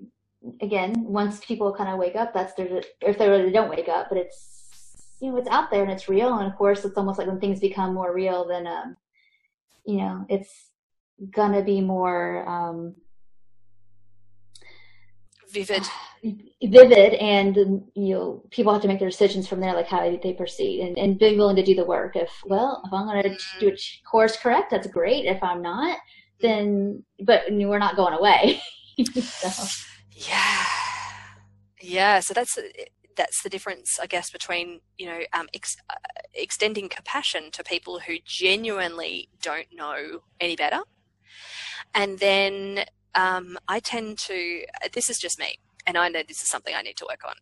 [0.62, 4.08] again, once people kind of wake up, that's their, if they really don't wake up,
[4.10, 6.38] but it's, you know, it's out there and it's real.
[6.38, 8.98] And of course, it's almost like when things become more real, then, um,
[9.86, 10.70] you know, it's
[11.32, 12.96] gonna be more, um,
[15.52, 15.88] vivid.
[16.64, 17.14] vivid.
[17.16, 17.56] And
[17.96, 20.98] you know people have to make their decisions from there like how they proceed and,
[20.98, 22.16] and being willing to do the work.
[22.16, 25.26] If well if i'm going to do a course correct that's great.
[25.26, 25.98] If i'm not
[26.40, 28.62] then but we're not going away.
[29.22, 29.91] So.
[30.12, 30.66] Yeah,
[31.82, 32.20] yeah.
[32.20, 32.58] So that's
[33.18, 35.96] that's the difference, I guess, between you know um, ex- uh,
[36.34, 40.82] extending compassion to people who genuinely don't know any better,
[41.94, 42.86] and then
[43.16, 44.64] um, I tend to.
[44.94, 47.36] This is just me, and I know this is something I need to work on.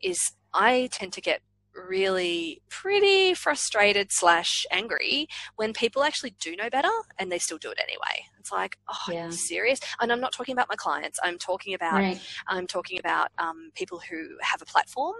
[0.00, 1.40] Is I tend to get
[1.74, 7.70] really pretty frustrated slash angry when people actually do know better and they still do
[7.70, 8.26] it anyway.
[8.38, 9.30] It's like, oh, yeah.
[9.30, 9.80] serious?
[10.00, 11.18] And I'm not talking about my clients.
[11.22, 12.20] I'm talking about right.
[12.46, 15.16] I'm talking about um, people who have a platform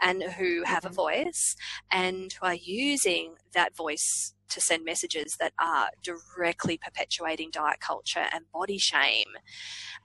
[0.00, 0.92] and who have mm-hmm.
[0.92, 1.56] a voice
[1.90, 8.26] and who are using that voice to send messages that are directly perpetuating diet culture
[8.32, 9.28] and body shame,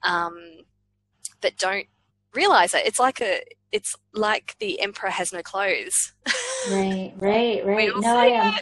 [0.02, 0.36] um,
[1.40, 1.86] but don't
[2.36, 2.86] realize it.
[2.86, 3.40] It's like a
[3.72, 6.12] it's like the emperor has no clothes.
[6.70, 7.90] Right, right, right.
[7.96, 8.54] no, I am.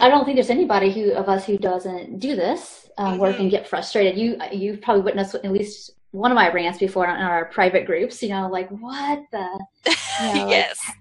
[0.00, 3.20] I don't think there's anybody who of us who doesn't do this um, mm-hmm.
[3.20, 4.18] work and get frustrated.
[4.18, 8.22] You you've probably witnessed at least one of my rants before in our private groups.
[8.22, 9.64] You know, like what the
[10.22, 10.78] you know, yes.
[10.86, 10.98] Like,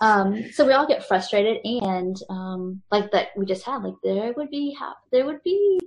[0.00, 4.32] um, so we all get frustrated, and um, like that we just had, like there
[4.36, 4.76] would be
[5.12, 5.78] there would be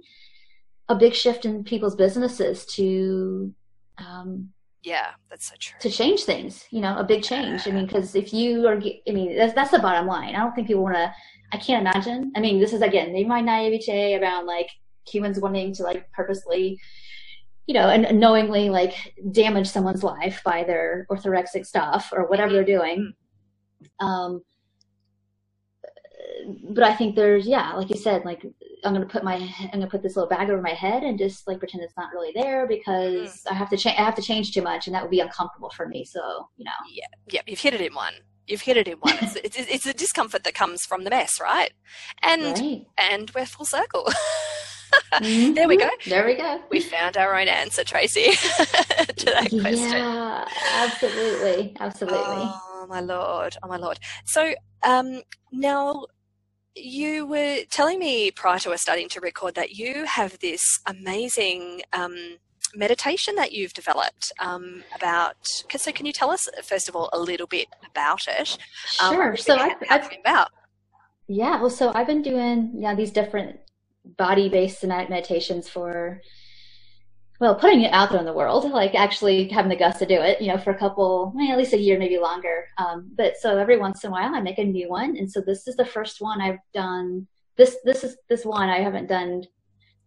[0.88, 3.54] a big shift in people's businesses to
[4.00, 4.50] um,
[4.84, 5.78] yeah, that's so true.
[5.82, 7.68] To change things, you know, a big change.
[7.68, 10.36] I mean, because if you are, I mean, that's that's the bottom line.
[10.36, 11.14] I don't think people want to.
[11.52, 12.32] I can't imagine.
[12.36, 14.70] I mean, this is again maybe my naivete around like
[15.08, 16.80] humans wanting to like purposely,
[17.66, 18.94] you know, and knowingly like
[19.32, 23.14] damage someone's life by their orthorexic stuff or whatever they're doing.
[23.84, 24.06] Mm-hmm.
[24.06, 24.42] Um,
[26.72, 28.46] but I think there's yeah, like you said, like
[28.84, 31.48] I'm gonna put my I'm gonna put this little bag over my head and just
[31.48, 33.52] like pretend it's not really there because mm.
[33.52, 35.70] I have to change I have to change too much and that would be uncomfortable
[35.70, 36.06] for me.
[36.06, 36.72] So you know.
[36.92, 38.14] Yeah, yeah, you've hit it in one.
[38.48, 39.16] You've hit it in one.
[39.22, 41.72] It's, it's, it's a discomfort that comes from the mess, right?
[42.24, 42.86] And right.
[42.98, 44.06] and we're full circle.
[45.14, 45.54] mm-hmm.
[45.54, 45.90] There we go.
[46.08, 46.62] There we go.
[46.72, 49.92] We found our own answer, Tracy, to that question.
[49.92, 52.18] Yeah, absolutely, absolutely.
[52.20, 53.56] Oh my lord!
[53.62, 54.00] Oh my lord!
[54.26, 54.54] So
[54.84, 55.22] um,
[55.52, 56.06] now
[56.84, 61.82] you were telling me prior to us starting to record that you have this amazing
[61.94, 62.38] um,
[62.76, 65.36] meditation that you've developed um, about.
[65.46, 68.58] So, can you tell us first of all a little bit about it?
[69.02, 69.36] Um, sure.
[69.36, 70.50] so, I've, I've about.
[71.28, 71.60] Yeah.
[71.60, 73.60] Well, so I've been doing yeah these different
[74.18, 76.22] body-based somatic meditations for
[77.40, 80.16] well, putting it out there in the world, like actually having the guts to do
[80.16, 82.66] it, you know, for a couple, well, at least a year, maybe longer.
[82.78, 85.40] Um, but so every once in a while, I make a new one, and so
[85.40, 87.28] this is the first one I've done.
[87.56, 89.46] This this is this one I haven't done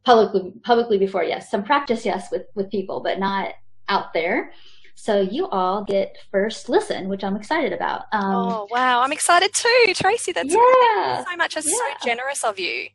[0.04, 1.24] publicly publicly before.
[1.24, 3.54] Yes, some practice, yes, with with people, but not
[3.88, 4.52] out there.
[4.94, 8.02] So you all get first listen, which I'm excited about.
[8.12, 10.32] Um, oh wow, I'm excited too, Tracy.
[10.32, 11.54] That's yeah, so much.
[11.54, 11.76] That's yeah.
[11.76, 12.88] so generous of you.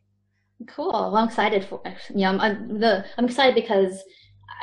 [0.66, 0.92] Cool.
[0.92, 1.80] Well, I'm excited for
[2.10, 4.02] you know I'm, I'm the I'm excited because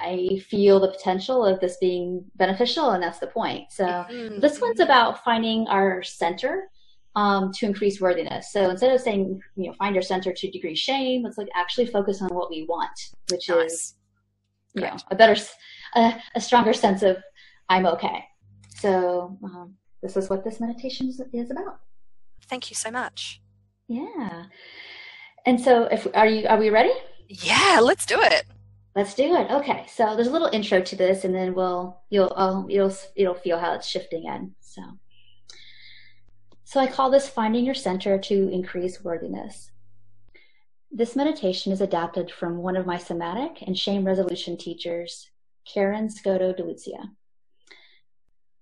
[0.01, 3.71] I feel the potential of this being beneficial, and that's the point.
[3.71, 4.39] So mm-hmm.
[4.39, 6.69] this one's about finding our center
[7.15, 8.51] um, to increase worthiness.
[8.51, 11.87] So instead of saying, you know, find your center to decrease shame, let's like actually
[11.87, 12.97] focus on what we want,
[13.31, 13.71] which nice.
[13.71, 13.93] is,
[14.73, 15.39] you know, a better,
[15.95, 17.17] a, a, stronger sense of
[17.69, 18.25] I'm okay.
[18.79, 21.79] So um, this is what this meditation is, is about.
[22.47, 23.41] Thank you so much.
[23.87, 24.45] Yeah.
[25.45, 26.91] And so, if are you are we ready?
[27.29, 28.45] Yeah, let's do it.
[28.95, 29.51] Let's do it.
[29.51, 33.33] Okay, so there's a little intro to this, and then we'll you'll I'll, you'll you'll
[33.35, 34.55] feel how it's shifting in.
[34.61, 34.81] So,
[36.63, 39.71] so I call this finding your center to increase worthiness.
[40.91, 45.29] This meditation is adapted from one of my somatic and shame resolution teachers,
[45.65, 47.09] Karen Scoto DeLucia.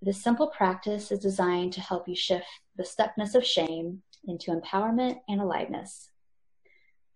[0.01, 5.19] This simple practice is designed to help you shift the stuckness of shame into empowerment
[5.29, 6.09] and aliveness.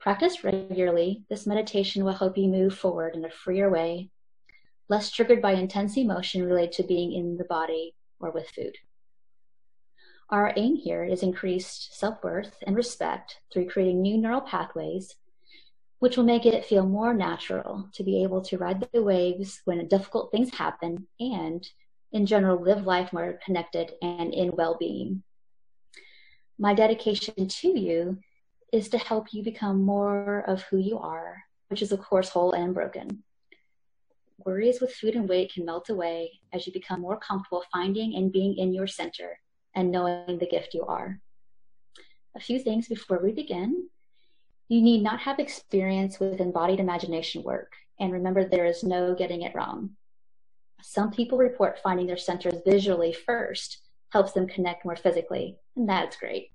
[0.08, 4.10] Practice regularly, this meditation will help you move forward in a freer way,
[4.88, 8.78] less triggered by intense emotion related to being in the body or with food.
[10.30, 15.14] Our aim here is increased self worth and respect through creating new neural pathways,
[16.00, 19.86] which will make it feel more natural to be able to ride the waves when
[19.90, 21.68] difficult things happen and,
[22.14, 25.24] in general, live life more connected and in well being.
[26.58, 28.20] My dedication to you
[28.74, 32.52] is to help you become more of who you are, which is, of course, whole
[32.52, 33.24] and broken.
[34.46, 38.32] Worries with food and weight can melt away as you become more comfortable finding and
[38.32, 39.40] being in your center
[39.74, 41.20] and knowing the gift you are.
[42.36, 43.90] A few things before we begin.
[44.68, 49.42] You need not have experience with embodied imagination work, and remember there is no getting
[49.44, 49.92] it wrong.
[50.82, 56.18] Some people report finding their centers visually first helps them connect more physically, and that's
[56.18, 56.52] great.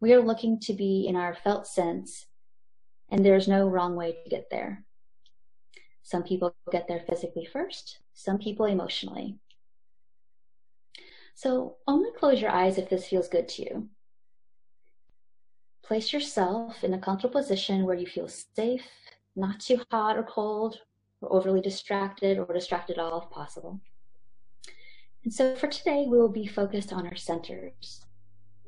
[0.00, 2.26] We are looking to be in our felt sense,
[3.08, 4.84] and there's no wrong way to get there.
[6.02, 9.38] Some people get there physically first, some people emotionally.
[11.34, 13.88] So only close your eyes if this feels good to you.
[15.82, 18.86] Place yourself in a comfortable position where you feel safe,
[19.34, 20.78] not too hot or cold,
[21.20, 23.80] or overly distracted or distracted at all if possible.
[25.24, 28.04] And so for today, we will be focused on our centers.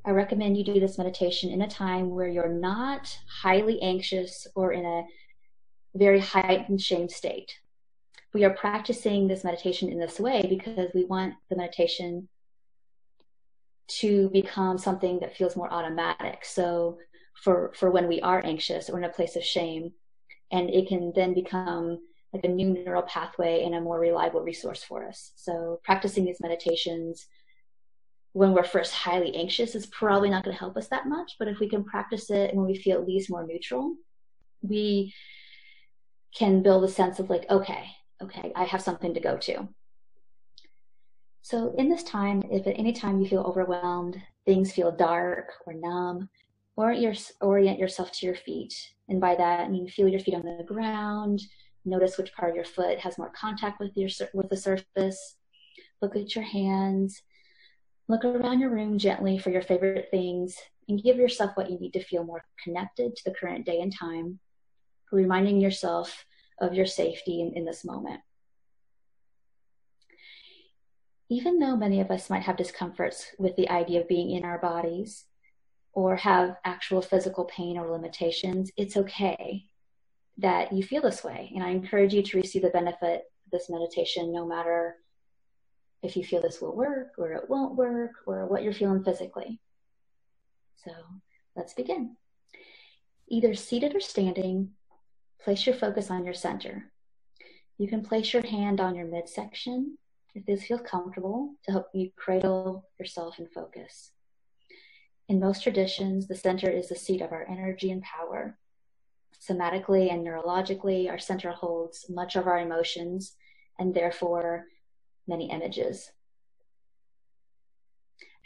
[0.08, 4.72] I recommend you do this meditation in a time where you're not highly anxious or
[4.72, 5.04] in a
[5.94, 7.52] very heightened shame state.
[8.32, 12.26] We are practicing this meditation in this way because we want the meditation
[13.98, 16.42] to become something that feels more automatic.
[16.42, 16.96] So
[17.34, 19.92] for for when we are anxious or in a place of shame,
[20.50, 21.98] and it can then become
[22.32, 25.32] like a new neural pathway and a more reliable resource for us.
[25.36, 27.26] So practicing these meditations
[28.38, 31.34] when we're first highly anxious is probably not going to help us that much.
[31.40, 33.96] But if we can practice it and when we feel at least more neutral,
[34.62, 35.12] we
[36.32, 37.86] can build a sense of like, okay,
[38.22, 39.68] okay, I have something to go to.
[41.42, 45.72] So in this time, if at any time you feel overwhelmed, things feel dark or
[45.72, 46.28] numb,
[46.76, 48.72] orient yourself to your feet.
[49.08, 51.42] And by that, I mean feel your feet on the ground.
[51.84, 55.38] Notice which part of your foot has more contact with your with the surface.
[56.00, 57.20] Look at your hands
[58.08, 60.56] Look around your room gently for your favorite things
[60.88, 63.94] and give yourself what you need to feel more connected to the current day and
[63.94, 64.38] time,
[65.12, 66.24] reminding yourself
[66.58, 68.20] of your safety in, in this moment.
[71.28, 74.58] Even though many of us might have discomforts with the idea of being in our
[74.58, 75.26] bodies
[75.92, 79.66] or have actual physical pain or limitations, it's okay
[80.38, 81.52] that you feel this way.
[81.54, 84.96] And I encourage you to receive the benefit of this meditation no matter
[86.02, 89.60] if you feel this will work or it won't work or what you're feeling physically.
[90.76, 90.92] So
[91.56, 92.16] let's begin.
[93.28, 94.70] Either seated or standing,
[95.40, 96.90] place your focus on your center.
[97.76, 99.98] You can place your hand on your midsection
[100.34, 104.12] if this feels comfortable to help you cradle yourself in focus.
[105.28, 108.56] In most traditions, the center is the seat of our energy and power.
[109.40, 113.36] Somatically and neurologically, our center holds much of our emotions
[113.78, 114.66] and therefore
[115.28, 116.10] many images.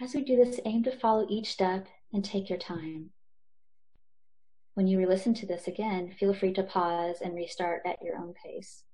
[0.01, 3.11] As we do this, aim to follow each step and take your time.
[4.75, 8.17] When you re listen to this again, feel free to pause and restart at your
[8.17, 8.85] own pace.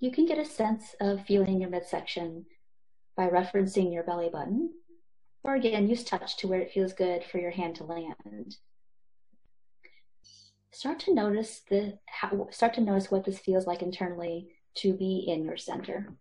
[0.00, 2.46] You can get a sense of feeling your midsection
[3.16, 4.70] by referencing your belly button,
[5.44, 8.56] or again, use touch to where it feels good for your hand to land.
[10.70, 15.24] Start to notice the how, start to notice what this feels like internally to be
[15.28, 16.14] in your center.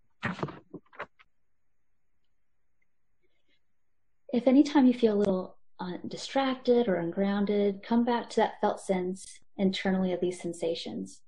[4.33, 8.79] If anytime you feel a little uh, distracted or ungrounded, come back to that felt
[8.79, 11.21] sense internally of these sensations,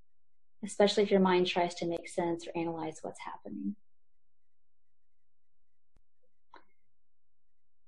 [0.63, 3.75] especially if your mind tries to make sense or analyze what's happening.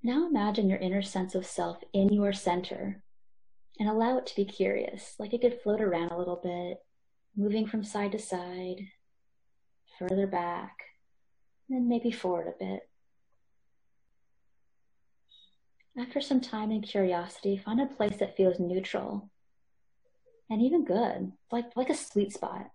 [0.03, 3.01] Now imagine your inner sense of self in your center
[3.79, 6.77] and allow it to be curious, like it could float around a little bit,
[7.35, 8.81] moving from side to side,
[9.97, 10.77] further back,
[11.69, 12.89] then maybe forward a bit.
[15.97, 19.29] After some time and curiosity, find a place that feels neutral
[20.49, 22.69] and even good, like, like a sweet spot.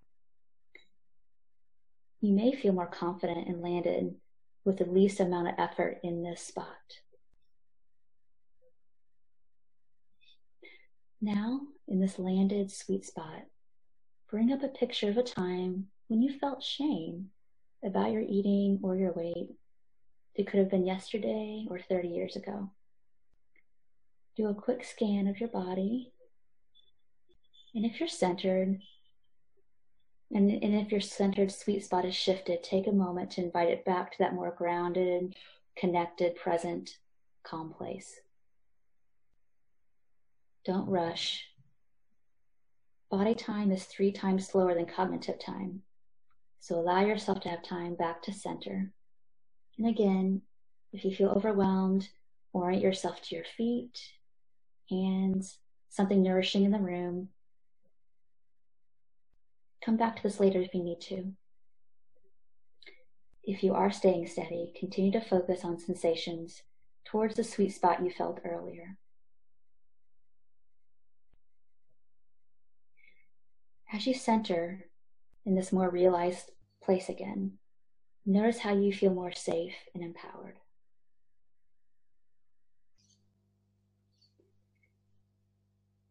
[2.21, 4.15] You may feel more confident and landed
[4.65, 6.67] with the least amount of effort in this spot.
[11.21, 13.43] Now, in this landed sweet spot,
[14.31, 17.31] bring up a picture of a time when you felt shame
[17.85, 19.51] about your eating or your weight.
[20.35, 22.71] It could have been yesterday or 30 years ago.
[24.37, 26.13] Do a quick scan of your body.
[27.75, 28.81] And if you're centered,
[30.33, 33.85] and, and if your centered sweet spot is shifted, take a moment to invite it
[33.85, 35.35] back to that more grounded,
[35.77, 36.99] connected, present,
[37.43, 38.21] calm place.
[40.65, 41.47] Don't rush.
[43.11, 45.83] Body time is three times slower than cognitive time.
[46.61, 48.93] So allow yourself to have time back to center.
[49.79, 50.43] And again,
[50.93, 52.09] if you feel overwhelmed,
[52.53, 53.99] orient yourself to your feet,
[54.91, 55.59] hands,
[55.89, 57.31] something nourishing in the room.
[59.83, 61.33] Come back to this later if you need to.
[63.43, 66.63] If you are staying steady, continue to focus on sensations
[67.07, 68.99] towards the sweet spot you felt earlier.
[73.93, 74.90] As you center
[75.45, 76.51] in this more realized
[76.83, 77.53] place again,
[78.27, 80.57] notice how you feel more safe and empowered.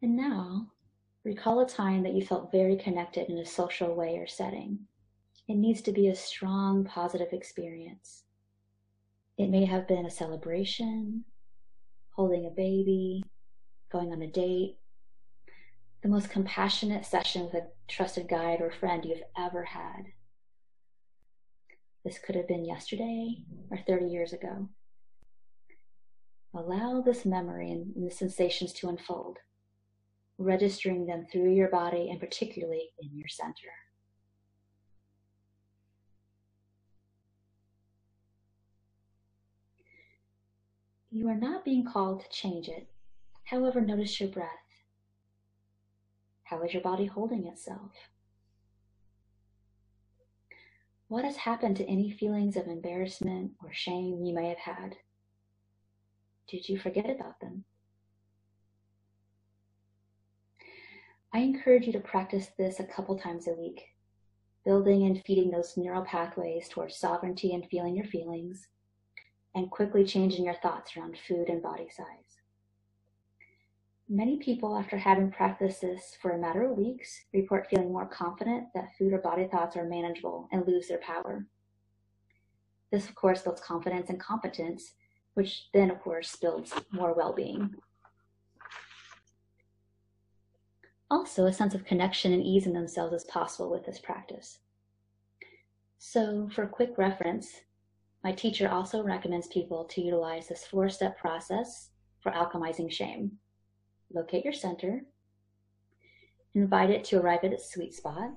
[0.01, 0.67] And now,
[1.23, 4.79] recall a time that you felt very connected in a social way or setting.
[5.47, 8.23] It needs to be a strong, positive experience.
[9.37, 11.25] It may have been a celebration,
[12.11, 13.23] holding a baby,
[13.91, 14.77] going on a date,
[16.01, 20.05] the most compassionate session with a trusted guide or friend you've ever had.
[22.05, 24.69] This could have been yesterday or 30 years ago.
[26.53, 29.37] Allow this memory and, the sensations to unfold,
[30.37, 33.69] registering them through your body and particularly in your center.
[41.11, 42.87] You are not being called to change it.
[43.43, 44.68] However, notice your breath.
[46.49, 47.91] How is your body holding itself?
[51.07, 54.95] What has happened to any feelings of embarrassment or shame you may have had?
[56.47, 57.65] Did you forget about them?
[61.31, 63.83] I encourage you to practice this a couple times a week,
[64.65, 68.69] building and feeding those neural pathways towards sovereignty and feeling your feelings,
[69.53, 72.38] and quickly changing your thoughts around food and body size.
[74.11, 78.65] Many people, after having practiced this for a matter of weeks, report feeling more confident
[78.73, 81.45] that food or body thoughts are manageable and lose their power.
[82.91, 84.93] This, of course, builds confidence and competence,
[85.35, 87.75] which then, of course, builds more well being.
[91.11, 94.59] also a sense of connection and ease in themselves is possible with this practice.
[95.97, 97.61] So, for quick reference,
[98.23, 101.89] my teacher also recommends people to utilize this four step process
[102.21, 103.31] for alchemizing shame.
[104.11, 105.03] Locate your center,
[106.55, 108.31] invite it to arrive at its sweet spot,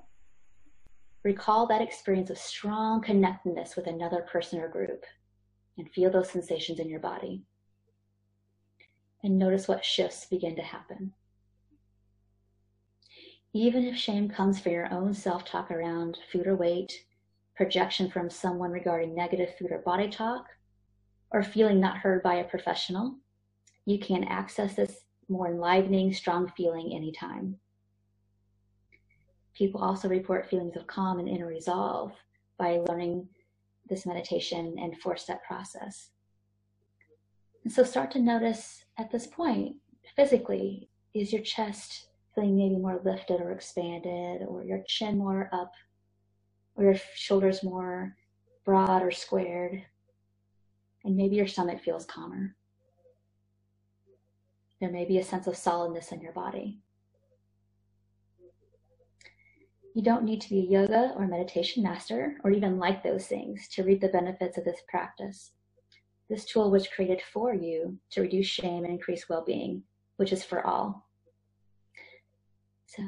[1.23, 5.03] recall that experience of strong connectedness with another person or group,
[5.77, 7.41] and feel those sensations in your body.
[9.23, 11.13] And notice what shifts begin to happen.
[13.53, 16.91] Even if shame comes from your own self talk around food or weight,
[17.55, 20.45] projection from someone regarding negative food or body talk,
[21.31, 23.15] or feeling not heard by a professional,
[23.85, 27.57] you can access this more enlivening, strong feeling anytime.
[29.55, 32.11] People also report feelings of calm and inner resolve
[32.57, 33.27] by learning
[33.89, 36.09] this meditation and four step process.
[37.63, 39.75] And so start to notice at this point,
[40.15, 45.71] physically, is your chest feeling maybe more lifted or expanded, or your chin more up,
[46.75, 48.15] or your shoulders more
[48.65, 49.83] broad or squared,
[51.03, 52.55] and maybe your stomach feels calmer.
[54.83, 56.81] There may be a sense of solidness in your body.
[59.95, 63.69] You don't need to be a yoga or meditation master or even like those things
[63.69, 65.51] to reap the benefits of this practice.
[66.29, 69.83] This tool was created for you to reduce shame and increase well being,
[70.17, 71.07] which is for all.
[72.85, 73.03] So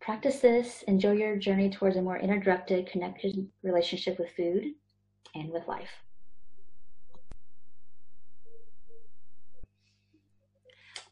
[0.00, 4.72] practice this, enjoy your journey towards a more interdirected, connected relationship with food
[5.34, 5.90] and with life.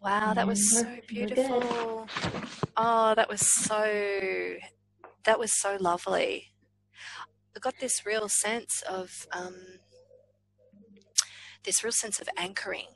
[0.02, 2.08] Wow, that was so beautiful.
[2.76, 4.56] Oh, that was so
[5.24, 6.52] that was so lovely.
[7.56, 9.80] I got this real sense of um,
[11.64, 12.86] this real sense of anchoring.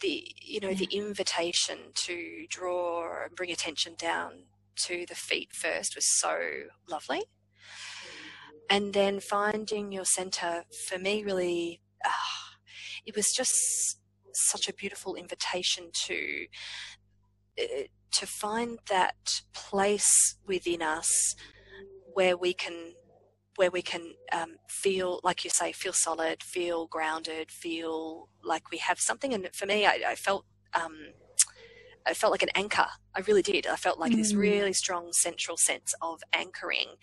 [0.00, 4.44] The you know the invitation to draw and bring attention down
[4.76, 6.38] to the feet first was so
[6.88, 7.22] lovely.
[8.70, 12.10] And then finding your center for me really uh,
[13.06, 13.97] it was just
[14.38, 16.46] such a beautiful invitation to
[17.60, 21.34] uh, to find that place within us
[22.14, 22.94] where we can
[23.58, 28.78] where we can um, feel, like you say, feel solid, feel grounded, feel like we
[28.78, 29.34] have something.
[29.34, 30.46] And for me, I, I felt.
[30.74, 30.96] Um,
[32.06, 32.86] I felt like an anchor.
[33.14, 33.66] I really did.
[33.66, 34.16] I felt like mm.
[34.16, 36.94] this really strong central sense of anchoring.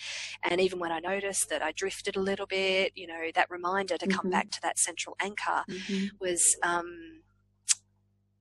[0.42, 3.98] And even when I noticed that I drifted a little bit, you know, that reminder
[3.98, 4.18] to mm-hmm.
[4.18, 6.06] come back to that central anchor mm-hmm.
[6.20, 7.22] was um,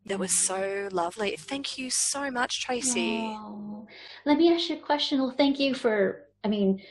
[0.06, 1.36] that was so lovely.
[1.36, 3.20] Thank you so much, Tracy.
[3.22, 3.86] Oh.
[4.26, 5.20] Let me ask you a question.
[5.20, 6.82] Well, thank you for, I mean,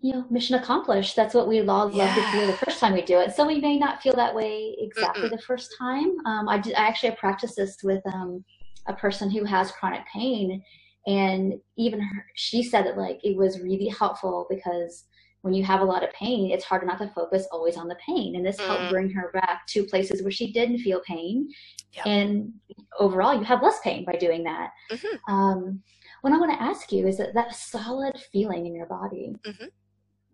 [0.00, 1.16] you know, mission accomplished.
[1.16, 2.14] That's what we all love yeah.
[2.14, 3.34] to feel the first time we do it.
[3.34, 5.32] So we may not feel that way exactly Mm-mm.
[5.32, 6.16] the first time.
[6.24, 8.44] Um, I, did, I actually practiced this with um,
[8.86, 10.62] a person who has chronic pain,
[11.06, 15.04] and even her, she said that like it was really helpful because
[15.42, 17.96] when you have a lot of pain, it's hard not to focus always on the
[18.04, 18.36] pain.
[18.36, 18.66] And this mm.
[18.66, 21.48] helped bring her back to places where she didn't feel pain.
[21.94, 22.06] Yep.
[22.06, 22.52] And
[22.98, 24.70] overall, you have less pain by doing that.
[24.90, 25.32] Mm-hmm.
[25.32, 25.82] Um,
[26.22, 29.66] what I want to ask you is that that solid feeling in your body, mm-hmm.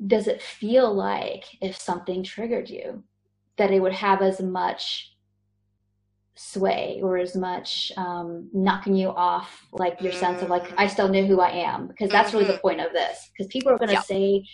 [0.06, 3.04] does it feel like if something triggered you,
[3.58, 5.14] that it would have as much
[6.36, 10.20] sway or as much um, knocking you off like your mm-hmm.
[10.20, 12.60] sense of like i still know who i am because that's really the mm-hmm.
[12.60, 14.44] point of this because people are going to say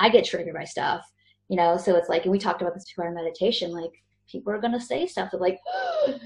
[0.00, 1.02] I get triggered by stuff,
[1.48, 1.76] you know.
[1.76, 3.70] So it's like, and we talked about this before in meditation.
[3.70, 3.92] Like
[4.30, 6.18] people are going to say stuff that like, oh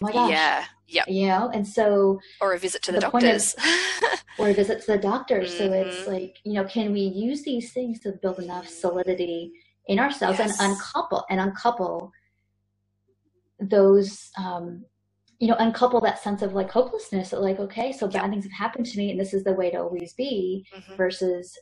[0.00, 1.50] my gosh, yeah, yeah, you know.
[1.52, 3.56] And so, or a visit to the, the doctors,
[4.38, 5.40] or a visit to the doctor.
[5.40, 5.58] Mm-hmm.
[5.58, 6.12] So it's mm-hmm.
[6.12, 9.52] like, you know, can we use these things to build enough solidity
[9.88, 10.60] in ourselves yes.
[10.60, 12.12] and uncouple and uncouple
[13.60, 14.84] those um,
[15.38, 17.30] you know, uncouple that sense of like hopelessness.
[17.30, 19.70] That like, okay, so bad things have happened to me, and this is the way
[19.70, 20.66] to always be.
[20.74, 20.96] Mm-hmm.
[20.96, 21.58] Versus,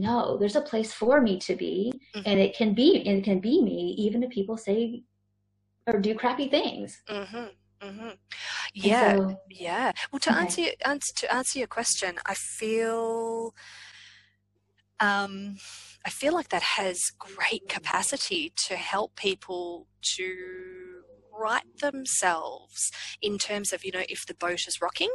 [0.00, 2.22] no there's a place for me to be mm-hmm.
[2.26, 5.02] and it can be it can be me even if people say
[5.86, 7.46] or do crappy things mm-hmm.
[7.86, 8.08] Mm-hmm.
[8.74, 10.40] yeah so, yeah well to okay.
[10.40, 13.54] answer, answer to answer your question i feel
[15.00, 15.56] um
[16.04, 20.34] i feel like that has great capacity to help people to
[21.32, 22.90] right themselves
[23.22, 25.10] in terms of you know if the boat is rocking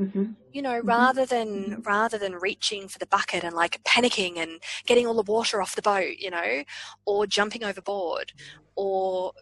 [0.00, 0.32] Mm-hmm.
[0.52, 0.88] You know, mm-hmm.
[0.88, 1.82] rather than mm-hmm.
[1.82, 5.76] rather than reaching for the bucket and like panicking and getting all the water off
[5.76, 6.62] the boat, you know,
[7.04, 8.32] or jumping overboard,
[8.76, 9.32] or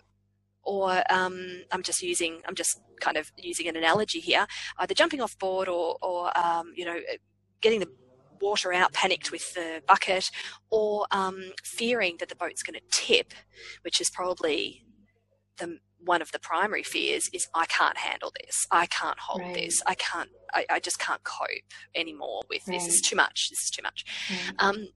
[0.65, 4.47] or um, I'm just using I'm just kind of using an analogy here,
[4.79, 6.99] either jumping off board or or um, you know
[7.61, 7.91] getting the
[8.41, 10.31] water out, panicked with the bucket,
[10.71, 13.33] or um, fearing that the boat's going to tip,
[13.83, 14.85] which is probably
[15.59, 18.67] the one of the primary fears is I can't handle this.
[18.71, 19.55] I can't hold Right.
[19.55, 19.83] this.
[19.87, 20.31] I can't.
[20.55, 21.49] I, I just can't cope
[21.95, 22.87] anymore with this.
[22.87, 23.05] It's Right.
[23.05, 23.49] too much.
[23.51, 24.05] This is too much.
[24.31, 24.55] Right.
[24.59, 24.89] Um,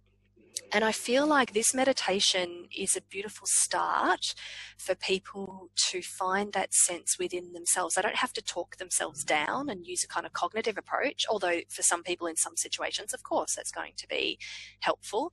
[0.71, 4.35] and I feel like this meditation is a beautiful start
[4.79, 7.95] for people to find that sense within themselves.
[7.95, 11.61] They don't have to talk themselves down and use a kind of cognitive approach, although
[11.69, 14.39] for some people in some situations, of course, that's going to be
[14.81, 15.33] helpful.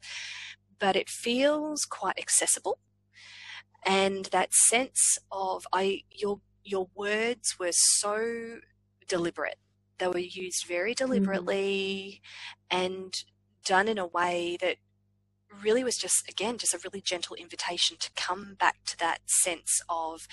[0.78, 2.80] But it feels quite accessible.
[3.86, 8.60] And that sense of I your your words were so
[9.08, 9.58] deliberate.
[9.98, 10.98] They were used very mm.
[10.98, 12.22] deliberately
[12.70, 13.14] and
[13.66, 14.78] done in a way that
[15.64, 19.82] really was just again just a really gentle invitation to come back to that sense
[19.90, 20.28] of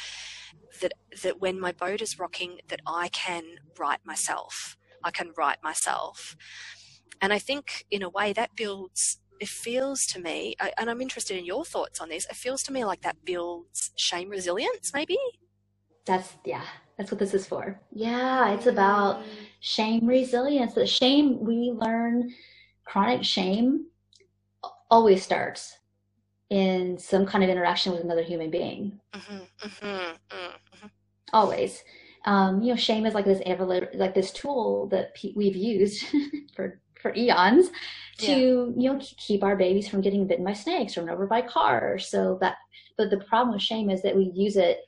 [0.81, 0.93] that
[1.23, 3.45] that when my boat is rocking that I can
[3.79, 4.77] right myself.
[5.03, 6.37] I can right myself.
[7.21, 11.01] And I think in a way that builds it feels to me I- and I'm
[11.01, 14.93] interested in your thoughts on this it feels to me like that builds shame resilience
[14.95, 15.19] maybe
[16.05, 16.65] That's yeah,
[16.97, 17.81] that's what this is for.
[17.93, 19.25] Yeah, it's about
[19.61, 20.75] shame resilience.
[20.75, 22.33] The shame we learn
[22.85, 23.87] chronic shame
[24.91, 25.77] always starts
[26.51, 29.01] in some kind of interaction with another human being.
[29.15, 30.91] Mhm, mhm, mm, mhm.
[31.33, 31.83] Always.
[32.25, 33.65] Um, you know, shame is like this ever
[33.95, 36.05] like this tool that pe- we've used
[36.55, 37.71] for for eons
[38.19, 41.43] to you know keep our babies from getting bitten by snakes or run over by
[41.43, 42.09] cars.
[42.09, 42.57] So that,
[42.97, 44.81] but the problem with shame is that we use it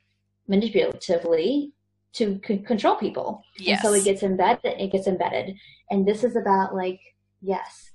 [0.48, 1.72] manipulatively
[2.14, 3.42] to c- control people.
[3.58, 4.80] yes And so it gets embedded.
[4.80, 5.56] It gets embedded,
[5.90, 7.00] and this is about like
[7.42, 7.90] yes,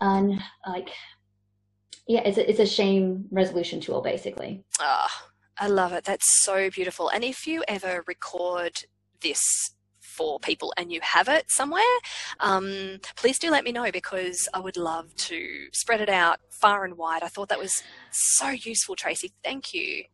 [0.00, 0.90] un like
[2.06, 4.64] yeah, it's a, it's a shame resolution tool basically.
[4.80, 5.28] Ah,
[5.58, 6.04] I love it.
[6.04, 7.08] That's so beautiful.
[7.08, 8.82] And if you ever record
[9.20, 9.73] this
[10.14, 11.82] for people and you have it somewhere,
[12.40, 16.84] um, please do let me know because I would love to spread it out far
[16.84, 17.22] and wide.
[17.22, 19.32] I thought that was so useful, Tracy.
[19.42, 20.04] Thank you.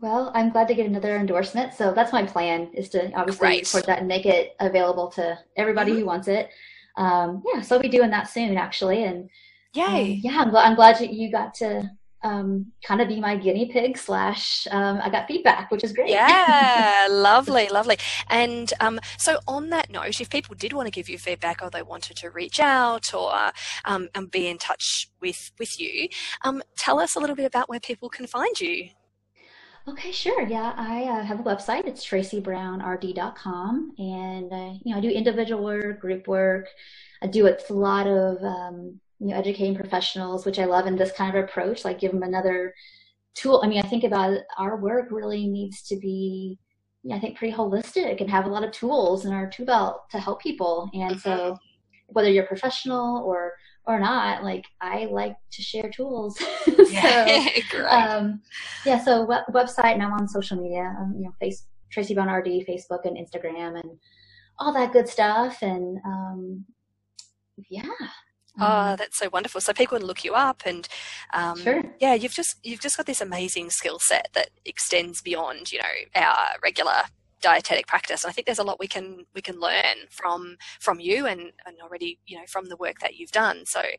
[0.00, 1.74] Well, I'm glad to get another endorsement.
[1.74, 3.74] So that's my plan is to obviously Great.
[3.74, 5.98] record that and make it available to everybody Mhm.
[5.98, 6.50] who wants it.
[6.96, 9.28] Um, yeah, so I'll be doing that soon actually, and um,
[9.74, 10.20] Yay.
[10.22, 11.90] yeah, I'm, glad I'm glad you got to
[12.22, 16.10] um, kind of be my guinea pig slash um, I got feedback, which is great.
[16.10, 17.96] Yeah, lovely, lovely.
[18.28, 21.70] And um, so, on that note, if people did want to give you feedback or
[21.70, 23.52] they wanted to reach out or
[23.84, 26.08] um, and be in touch with with you,
[26.42, 28.88] um, tell us a little bit about where people can find you.
[29.86, 30.42] Okay, sure.
[30.46, 31.86] Yeah, I uh, have a website.
[31.86, 36.66] It's tracybrownrd.com, and uh, you know I do individual work, group work.
[37.22, 41.12] I do a lot of um, you know educating professionals, which I love in this
[41.12, 41.84] kind of approach.
[41.84, 42.74] Like give them another
[43.34, 43.60] tool.
[43.62, 46.58] I mean, I think about it, our work really needs to be,
[47.02, 49.66] you know, I think, pretty holistic and have a lot of tools in our tool
[49.66, 50.90] belt to help people.
[50.92, 51.56] And so,
[52.08, 53.52] whether you're professional or
[53.86, 56.38] or not, like I like to share tools.
[56.64, 57.46] so,
[57.88, 58.42] um,
[58.84, 62.28] yeah, so web- website and I'm on social media, um, you know, face Tracy Brown
[62.28, 63.98] RD, Facebook and Instagram and
[64.58, 65.62] all that good stuff.
[65.62, 66.64] And um,
[67.70, 67.88] yeah.
[68.60, 69.60] Oh, Um, that's so wonderful.
[69.60, 70.88] So people can look you up, and
[71.32, 71.82] um, Sure.
[72.00, 75.94] yeah, you've just you've just got this amazing skill set that extends beyond you know
[76.14, 77.02] our regular
[77.40, 78.24] dietetic practice.
[78.24, 81.52] And I think there's a lot we can we can learn from from you and
[81.66, 83.64] and already you know from the work that you've done.
[83.66, 83.96] So I